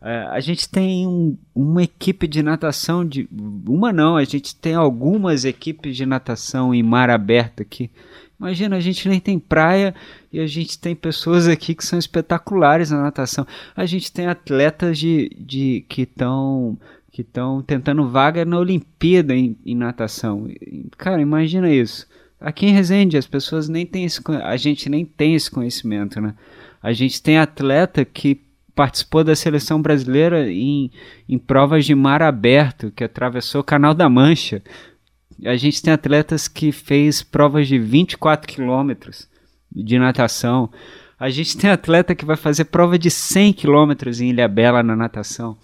[0.00, 3.28] É, a gente tem um, uma equipe de natação de
[3.68, 7.90] uma não, a gente tem algumas equipes de natação em mar aberto aqui.
[8.38, 9.92] Imagina, a gente nem tem praia
[10.32, 13.44] e a gente tem pessoas aqui que são espetaculares na natação.
[13.74, 16.78] A gente tem atletas de, de que estão
[17.10, 20.48] que estão tentando vaga na Olimpíada em, em, natação.
[20.96, 22.06] Cara, imagina isso.
[22.40, 26.34] Aqui em Resende as pessoas nem têm esse, a gente nem tem esse conhecimento, né?
[26.80, 28.40] A gente tem atleta que
[28.74, 30.90] participou da seleção brasileira em,
[31.28, 34.62] em provas de mar aberto, que atravessou o Canal da Mancha.
[35.44, 39.28] A gente tem atletas que fez provas de 24 quilômetros
[39.72, 40.70] de natação.
[41.18, 44.94] A gente tem atleta que vai fazer prova de 100 quilômetros em Ilha Bela na
[44.94, 45.58] natação.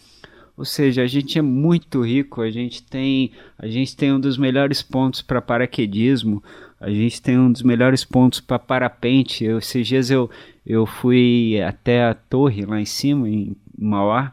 [0.56, 4.38] Ou seja, a gente é muito rico, a gente tem, a gente tem um dos
[4.38, 6.42] melhores pontos para paraquedismo,
[6.80, 9.44] a gente tem um dos melhores pontos para parapente.
[9.44, 10.30] Eu, esses dias eu,
[10.64, 14.32] eu fui até a torre lá em cima, em Mauá,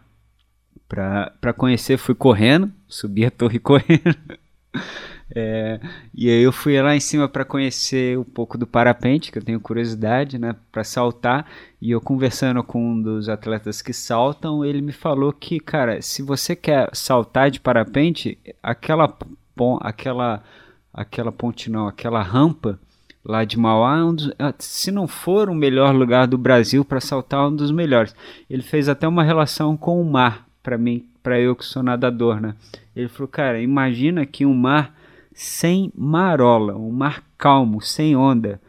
[0.87, 4.15] para conhecer, fui correndo, subi a torre correndo.
[5.33, 5.79] É,
[6.13, 9.43] e aí eu fui lá em cima para conhecer um pouco do parapente, que eu
[9.43, 11.45] tenho curiosidade, né, para saltar.
[11.81, 16.21] E eu conversando com um dos atletas que saltam, ele me falou que, cara, se
[16.21, 19.17] você quer saltar de parapente, aquela
[19.81, 20.43] aquela
[20.93, 22.77] aquela ponte não, aquela rampa
[23.23, 26.83] lá de Mauá, é um dos, ah, se não for o melhor lugar do Brasil
[26.83, 28.15] para saltar, é um dos melhores.
[28.49, 32.41] Ele fez até uma relação com o mar para mim, para eu que sou nadador,
[32.41, 32.55] né?
[32.95, 34.93] Ele falou, cara, imagina que um mar
[35.33, 38.61] sem marola, um mar calmo, sem onda,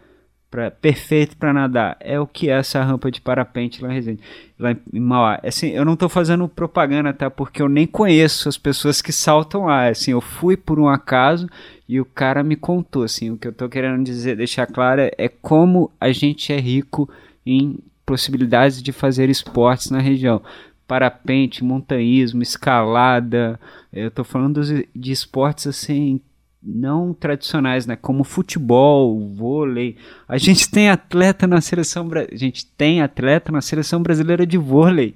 [0.51, 1.97] pra, perfeito para nadar.
[1.99, 4.23] É o que é essa rampa de parapente lá em Resende,
[4.59, 5.41] lá em Mauá.
[5.43, 7.31] Assim, eu não estou fazendo propaganda, tá?
[7.31, 9.89] Porque eu nem conheço as pessoas que saltam lá.
[9.89, 11.49] Assim, eu fui por um acaso
[11.89, 13.03] e o cara me contou.
[13.03, 17.09] Assim, o que eu estou querendo dizer, deixar claro é como a gente é rico
[17.45, 20.43] em possibilidades de fazer esportes na região
[20.87, 23.59] parapente, montanhismo, escalada.
[23.91, 26.21] Eu estou falando de esportes assim
[26.63, 27.97] não tradicionais, né?
[27.97, 29.97] Como futebol, vôlei.
[30.29, 35.15] A gente tem atleta na seleção, a gente tem atleta na seleção brasileira de vôlei.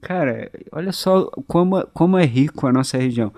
[0.00, 3.32] Cara, olha só como, como é rico a nossa região.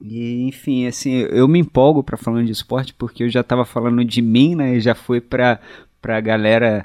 [0.00, 4.04] E, enfim, assim, eu me empolgo para falando de esporte porque eu já estava falando
[4.04, 4.76] de mim, né?
[4.76, 5.60] E já fui para
[6.00, 6.84] para galera,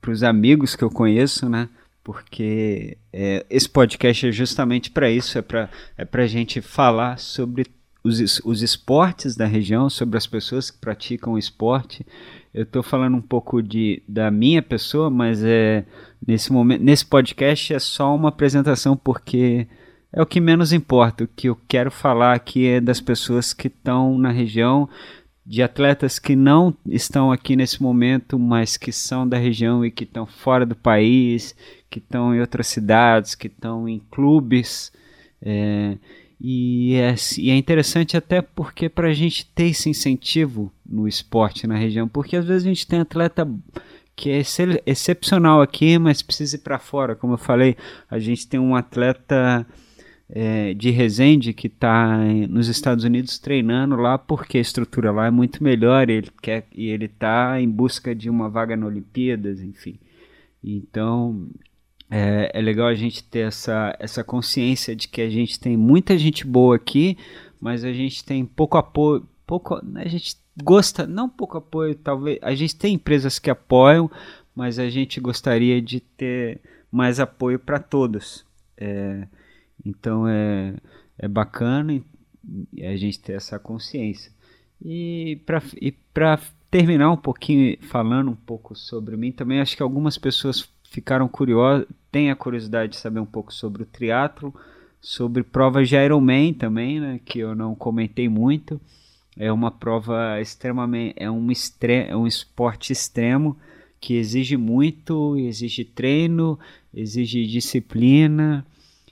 [0.00, 1.68] para os amigos que eu conheço, né?
[2.04, 7.66] porque é, esse podcast é justamente para isso, é para é a gente falar sobre
[8.04, 12.06] os, os esportes da região, sobre as pessoas que praticam esporte.
[12.52, 15.86] Eu estou falando um pouco de, da minha pessoa, mas é
[16.24, 19.66] nesse momento, nesse podcast é só uma apresentação porque
[20.12, 21.24] é o que menos importa.
[21.24, 24.88] O que eu quero falar aqui é das pessoas que estão na região,
[25.44, 30.04] de atletas que não estão aqui nesse momento, mas que são da região e que
[30.04, 31.56] estão fora do país,
[31.90, 34.92] que estão em outras cidades, que estão em clubes.
[35.42, 35.96] É,
[36.46, 41.66] e, é, e é interessante até porque para a gente ter esse incentivo no esporte
[41.66, 43.50] na região, porque às vezes a gente tem atleta
[44.14, 44.42] que é
[44.84, 47.16] excepcional aqui, mas precisa ir para fora.
[47.16, 47.78] Como eu falei,
[48.10, 49.66] a gente tem um atleta
[50.28, 52.18] é, de Resende que está
[52.50, 56.90] nos Estados Unidos treinando lá porque a estrutura lá é muito melhor ele quer, e
[56.90, 59.98] ele está em busca de uma vaga na Olimpíadas, enfim.
[60.62, 61.48] Então
[62.16, 66.16] é, é, legal a gente ter essa, essa consciência de que a gente tem muita
[66.16, 67.18] gente boa aqui,
[67.60, 72.54] mas a gente tem pouco apoio, pouco, a gente gosta, não pouco apoio, talvez, a
[72.54, 74.08] gente tem empresas que apoiam,
[74.54, 78.46] mas a gente gostaria de ter mais apoio para todos.
[78.76, 79.26] É,
[79.84, 80.76] então é,
[81.18, 82.00] é bacana
[82.80, 84.30] a gente ter essa consciência.
[84.80, 85.40] E
[86.12, 86.38] para
[86.70, 91.86] terminar um pouquinho, falando um pouco sobre mim, também acho que algumas pessoas ficaram curiosas,
[92.10, 94.54] têm a curiosidade de saber um pouco sobre o triatlo,
[95.00, 98.80] sobre provas de Ironman também, né, que eu não comentei muito.
[99.36, 103.56] É uma prova extremamente, é um, extre, é um esporte extremo
[104.00, 106.58] que exige muito, exige treino,
[106.92, 108.64] exige disciplina,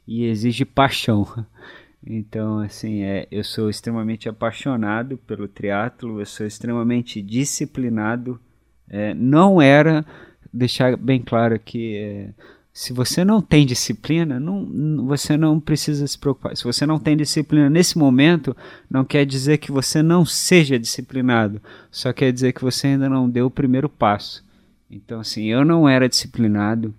[0.07, 1.27] e exige paixão.
[2.05, 8.41] Então, assim, é, eu sou extremamente apaixonado pelo triatlo, eu sou extremamente disciplinado.
[8.89, 10.05] É, não era,
[10.53, 12.31] deixar bem claro que é,
[12.73, 16.57] se você não tem disciplina, não, você não precisa se preocupar.
[16.57, 18.57] Se você não tem disciplina nesse momento,
[18.91, 23.29] não quer dizer que você não seja disciplinado, só quer dizer que você ainda não
[23.29, 24.45] deu o primeiro passo.
[24.91, 26.95] Então, assim, eu não era disciplinado,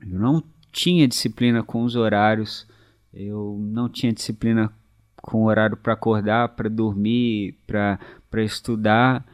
[0.00, 2.66] eu não tinha disciplina com os horários,
[3.12, 4.72] eu não tinha disciplina
[5.16, 7.98] com o horário para acordar, para dormir, para
[8.42, 9.24] estudar,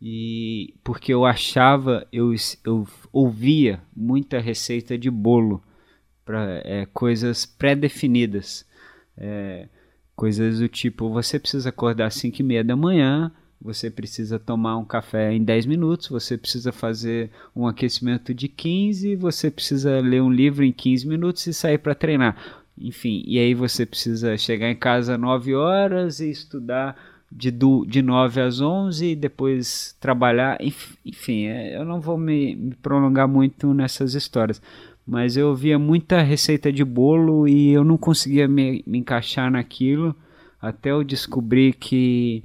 [0.00, 2.34] e porque eu achava, eu,
[2.64, 5.62] eu ouvia muita receita de bolo,
[6.26, 8.66] para é, coisas pré-definidas,
[9.16, 9.68] é,
[10.16, 13.30] coisas do tipo, você precisa acordar às 5 e meia da manhã,
[13.60, 19.14] você precisa tomar um café em 10 minutos, você precisa fazer um aquecimento de 15,
[19.14, 22.64] você precisa ler um livro em 15 minutos e sair para treinar.
[22.76, 26.96] Enfim, e aí você precisa chegar em casa às 9 horas e estudar
[27.30, 30.58] de, do, de 9 às 11 e depois trabalhar.
[31.04, 34.60] Enfim, é, eu não vou me, me prolongar muito nessas histórias,
[35.06, 40.14] mas eu via muita receita de bolo e eu não conseguia me, me encaixar naquilo
[40.60, 42.42] até eu descobrir que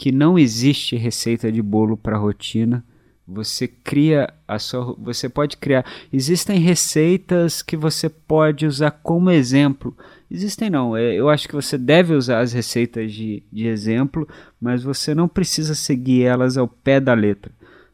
[0.00, 2.82] que não existe receita de bolo para rotina.
[3.28, 5.84] Você cria a sua, você pode criar.
[6.10, 9.94] Existem receitas que você pode usar como exemplo.
[10.30, 10.96] Existem não.
[10.96, 14.28] É, eu acho que você deve usar as receitas de, de exemplo,
[14.60, 17.52] mas você não precisa seguir elas ao pé da letra.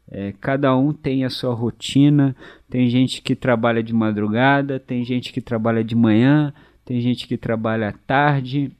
[0.09, 2.35] É, cada um tem a sua rotina.
[2.69, 6.53] Tem gente que trabalha de madrugada, tem gente que trabalha de manhã,
[6.85, 8.71] tem gente que trabalha à tarde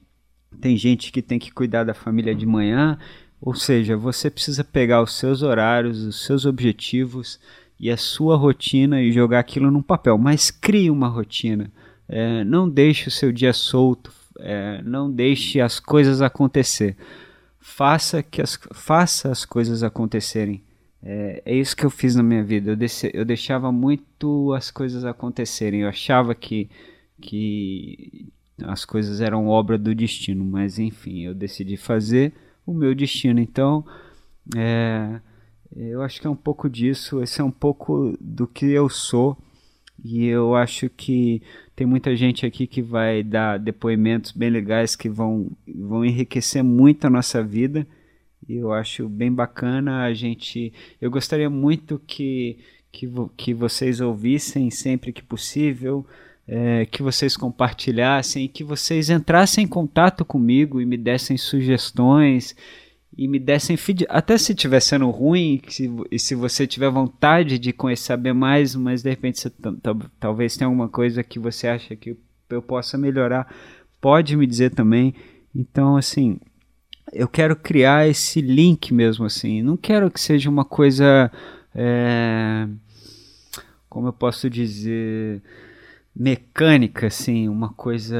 [0.59, 2.97] tem gente que tem que cuidar da família de manhã,
[3.39, 7.39] ou seja, você precisa pegar os seus horários, os seus objetivos
[7.79, 10.17] e a sua rotina e jogar aquilo num papel.
[10.17, 11.71] Mas crie uma rotina.
[12.07, 14.11] É, não deixe o seu dia solto.
[14.39, 16.95] É, não deixe as coisas acontecer.
[17.59, 20.63] Faça que as, faça as coisas acontecerem.
[21.03, 22.71] É, é isso que eu fiz na minha vida.
[22.71, 25.81] Eu, desse, eu deixava muito as coisas acontecerem.
[25.81, 26.69] Eu achava que,
[27.21, 28.29] que
[28.63, 32.33] as coisas eram obra do destino, mas enfim, eu decidi fazer
[32.65, 33.39] o meu destino.
[33.39, 33.85] Então,
[34.55, 35.19] é,
[35.75, 39.37] eu acho que é um pouco disso, esse é um pouco do que eu sou.
[40.03, 41.41] E eu acho que
[41.77, 47.05] tem muita gente aqui que vai dar depoimentos bem legais que vão, vão enriquecer muito
[47.05, 47.85] a nossa vida.
[48.49, 50.73] E eu acho bem bacana a gente.
[50.99, 52.57] Eu gostaria muito que,
[52.91, 53.07] que,
[53.37, 56.03] que vocês ouvissem sempre que possível
[56.47, 62.55] é, que vocês compartilhassem, que vocês entrassem em contato comigo e me dessem sugestões
[63.17, 64.15] e me dessem feedback.
[64.15, 68.75] Até se estiver sendo ruim se, e se você tiver vontade de conhecer saber mais,
[68.75, 69.51] mas de repente você
[70.19, 72.15] talvez tenha alguma coisa que você acha que
[72.49, 73.53] eu possa melhorar,
[73.99, 75.13] pode me dizer também.
[75.55, 76.39] Então, assim,
[77.11, 79.61] eu quero criar esse link mesmo assim.
[79.61, 81.31] Não quero que seja uma coisa.
[81.73, 82.67] É
[83.97, 85.41] como eu posso dizer,
[86.15, 88.19] mecânica, assim, uma coisa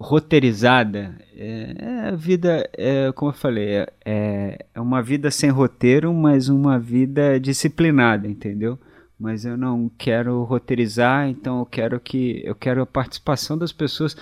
[0.00, 1.14] roteirizada.
[1.44, 6.12] É, é a vida, é, como eu falei, é, é, é uma vida sem roteiro,
[6.12, 8.78] mas uma vida disciplinada, entendeu?
[9.20, 14.16] Mas eu não quero roteirizar, então eu quero que eu quero a participação das pessoas.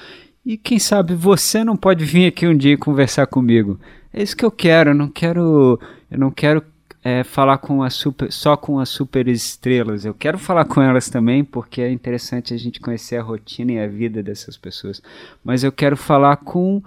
[0.44, 3.78] E quem sabe você não pode vir aqui um dia conversar comigo.
[4.12, 4.90] É isso que eu quero.
[4.90, 6.62] Eu não quero, eu não quero
[7.04, 10.04] é, falar com as super, só com as super estrelas.
[10.04, 13.80] Eu quero falar com elas também, porque é interessante a gente conhecer a rotina e
[13.80, 15.02] a vida dessas pessoas.
[15.44, 16.82] Mas eu quero falar com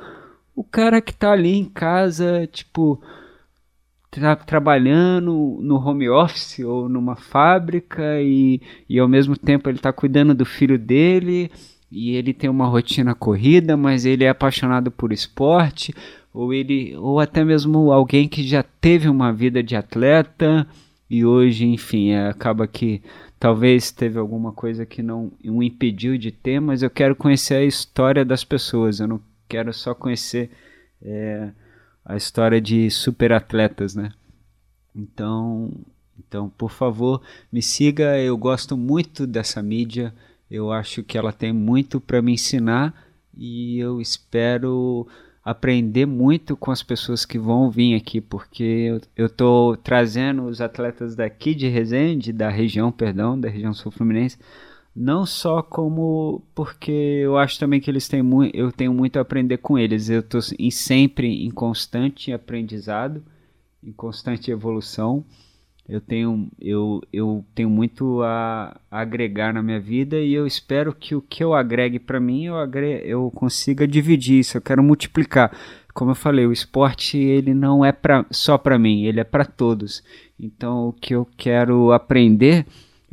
[0.56, 3.02] o cara que está ali em casa, tipo,
[4.10, 9.92] tra trabalhando no home office ou numa fábrica e, e ao mesmo tempo ele está
[9.92, 11.52] cuidando do filho dele
[11.92, 15.94] e ele tem uma rotina corrida, mas ele é apaixonado por esporte
[16.34, 20.66] ou ele ou até mesmo alguém que já teve uma vida de atleta
[21.10, 23.02] e hoje, enfim, é, acaba que
[23.40, 27.66] talvez teve alguma coisa que não o impediu de ter, mas eu quero conhecer a
[27.66, 30.52] história das pessoas, eu não quero só conhecer
[31.02, 31.50] é,
[32.04, 34.12] a história de super atletas, né?
[34.96, 35.72] Então,
[36.18, 37.22] então, por favor,
[37.52, 40.14] me siga, eu gosto muito dessa mídia,
[40.50, 42.94] eu acho que ela tem muito para me ensinar
[43.36, 45.08] e eu espero
[45.44, 51.16] aprender muito com as pessoas que vão vir aqui, porque eu estou trazendo os atletas
[51.16, 54.40] daqui de Resende, da região, perdão, da região sul fluminense,
[54.96, 59.22] não só como porque eu acho também que eles têm muito, eu tenho muito a
[59.22, 60.10] aprender com eles.
[60.10, 60.42] Eu estou
[60.72, 63.24] sempre em constante aprendizado,
[63.84, 65.26] em constante evolução
[65.88, 70.92] eu tenho, eu, eu tenho muito a, a agregar na minha vida e eu espero
[70.94, 74.82] que o que eu agregue para mim eu, agre, eu consiga dividir isso, eu quero
[74.82, 75.56] multiplicar.
[75.94, 79.46] Como eu falei, o esporte ele não é pra, só para mim, ele é para
[79.46, 80.04] todos.
[80.40, 82.66] Então o que eu quero aprender,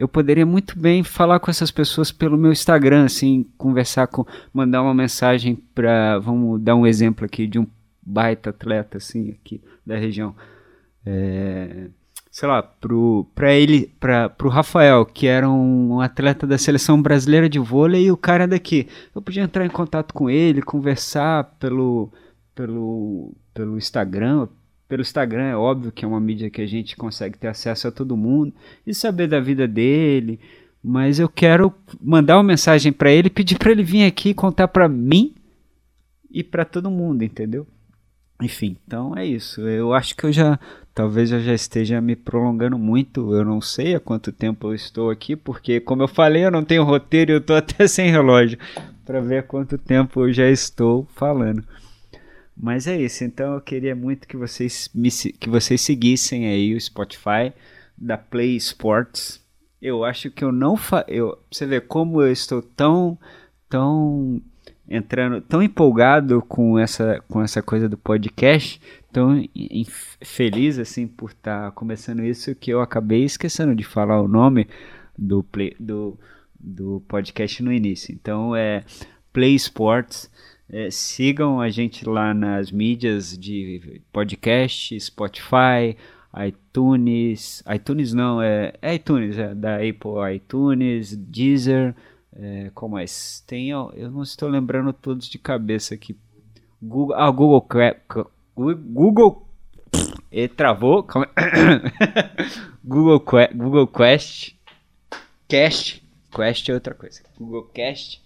[0.03, 4.83] eu poderia muito bem falar com essas pessoas pelo meu Instagram, assim, conversar com, mandar
[4.83, 7.67] uma mensagem para, vamos dar um exemplo aqui de um
[8.05, 10.35] baita atleta assim aqui da região.
[11.07, 11.87] É,
[12.33, 17.49] sei lá, pro, pra ele, pra, pro Rafael, que era um atleta da seleção brasileira
[17.49, 18.89] de vôlei, e o cara daqui.
[19.15, 22.13] Eu podia entrar em contato com ele, conversar pelo,
[22.57, 24.49] pelo, pelo Instagram.
[24.93, 27.90] Pelo Instagram é óbvio que é uma mídia que a gente consegue ter acesso a
[27.90, 28.53] todo mundo
[28.86, 30.38] e saber da vida dele.
[30.84, 34.90] Mas eu quero mandar uma mensagem para ele, pedir para ele vir aqui contar para
[34.90, 35.34] mim
[36.30, 37.66] e para todo mundo, entendeu?
[38.43, 39.62] Enfim, então é isso.
[39.62, 40.61] Eu acho que eu já
[40.95, 45.09] Talvez eu já esteja me prolongando muito, eu não sei há quanto tempo eu estou
[45.09, 48.59] aqui, porque, como eu falei, eu não tenho roteiro e eu estou até sem relógio
[49.07, 51.64] para ver há quanto tempo eu já estou falando.
[52.63, 56.81] Mas é isso, então eu queria muito que vocês, me, que vocês seguissem aí o
[56.81, 57.53] Spotify
[57.99, 59.45] da Play Sports.
[59.81, 63.19] Eu acho que eu não fa eu Você vê como eu estou tão,
[63.69, 64.41] tão
[64.89, 68.81] entrando, tão empolgado com essa, com essa coisa do podcast
[69.13, 69.45] tão
[70.21, 74.69] feliz assim por estar tá começando isso que eu acabei esquecendo de falar o nome
[75.19, 76.17] do, play, do,
[76.59, 78.15] do podcast no início.
[78.15, 78.85] Então é
[79.33, 80.31] Play Sports.
[80.73, 85.99] É, sigam a gente lá nas mídias de podcast, Spotify,
[86.47, 91.95] iTunes, iTunes não, é, é iTunes, é, da Apple iTunes, Deezer,
[92.35, 93.45] é, como mais?
[93.47, 96.16] Tem, eu não estou lembrando todos de cabeça aqui.
[96.81, 97.66] Google, ah, Google
[98.57, 99.47] Google.
[100.31, 101.07] E travou.
[102.83, 103.23] Google,
[103.55, 104.55] Google Quest.
[105.47, 106.03] Cast.
[106.35, 107.23] Quest é outra coisa.
[107.39, 108.23] Google Cast.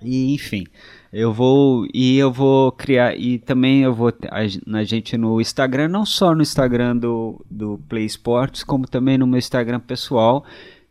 [0.00, 0.64] E enfim,
[1.12, 5.88] eu vou e eu vou criar e também eu vou a, a gente no Instagram,
[5.88, 10.44] não só no Instagram do, do Play Sports, como também no meu Instagram pessoal,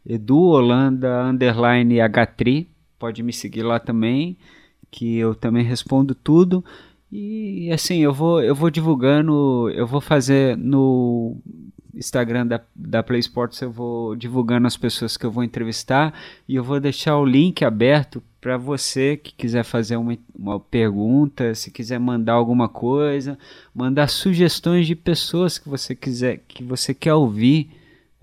[0.06, 2.68] Edu Holanda underline H3,
[2.98, 4.38] pode me seguir lá também,
[4.92, 6.64] que eu também respondo tudo.
[7.12, 11.38] E assim, eu vou, eu vou divulgando, eu vou fazer no
[11.96, 16.14] Instagram da, da Play Sports, eu vou divulgando as pessoas que eu vou entrevistar
[16.48, 21.54] e eu vou deixar o link aberto para você que quiser fazer uma, uma pergunta,
[21.54, 23.38] se quiser mandar alguma coisa,
[23.74, 27.72] mandar sugestões de pessoas que você quiser, que você quer ouvir.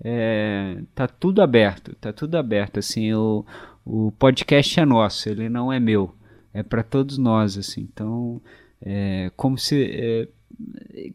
[0.03, 2.79] É, tá tudo aberto, tá tudo aberto.
[2.79, 3.45] Assim, o,
[3.85, 6.13] o podcast é nosso, ele não é meu,
[6.53, 7.57] é para todos nós.
[7.57, 8.41] Assim, então
[8.81, 9.83] é, como se.
[9.83, 10.27] É,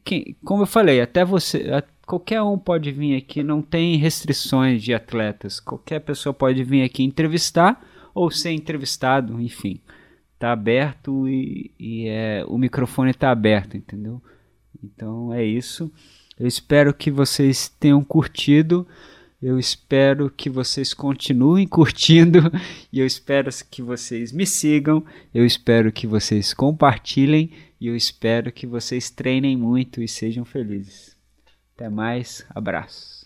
[0.05, 1.67] quem, como eu falei, até você.
[2.13, 5.59] Qualquer um pode vir aqui, não tem restrições de atletas.
[5.59, 7.83] Qualquer pessoa pode vir aqui entrevistar
[8.15, 9.81] ou ser entrevistado, enfim.
[10.39, 14.23] Tá aberto e, e é, o microfone está aberto, entendeu?
[14.85, 15.91] Então é isso.
[16.39, 18.87] Eu espero que vocês tenham curtido.
[19.41, 22.41] Eu espero que vocês continuem curtindo
[22.93, 25.03] e eu espero que vocês me sigam.
[25.33, 27.51] Eu espero que vocês compartilhem
[27.81, 31.12] e eu espero que vocês treinem muito e sejam felizes.
[31.83, 33.22] Até mais, abraço.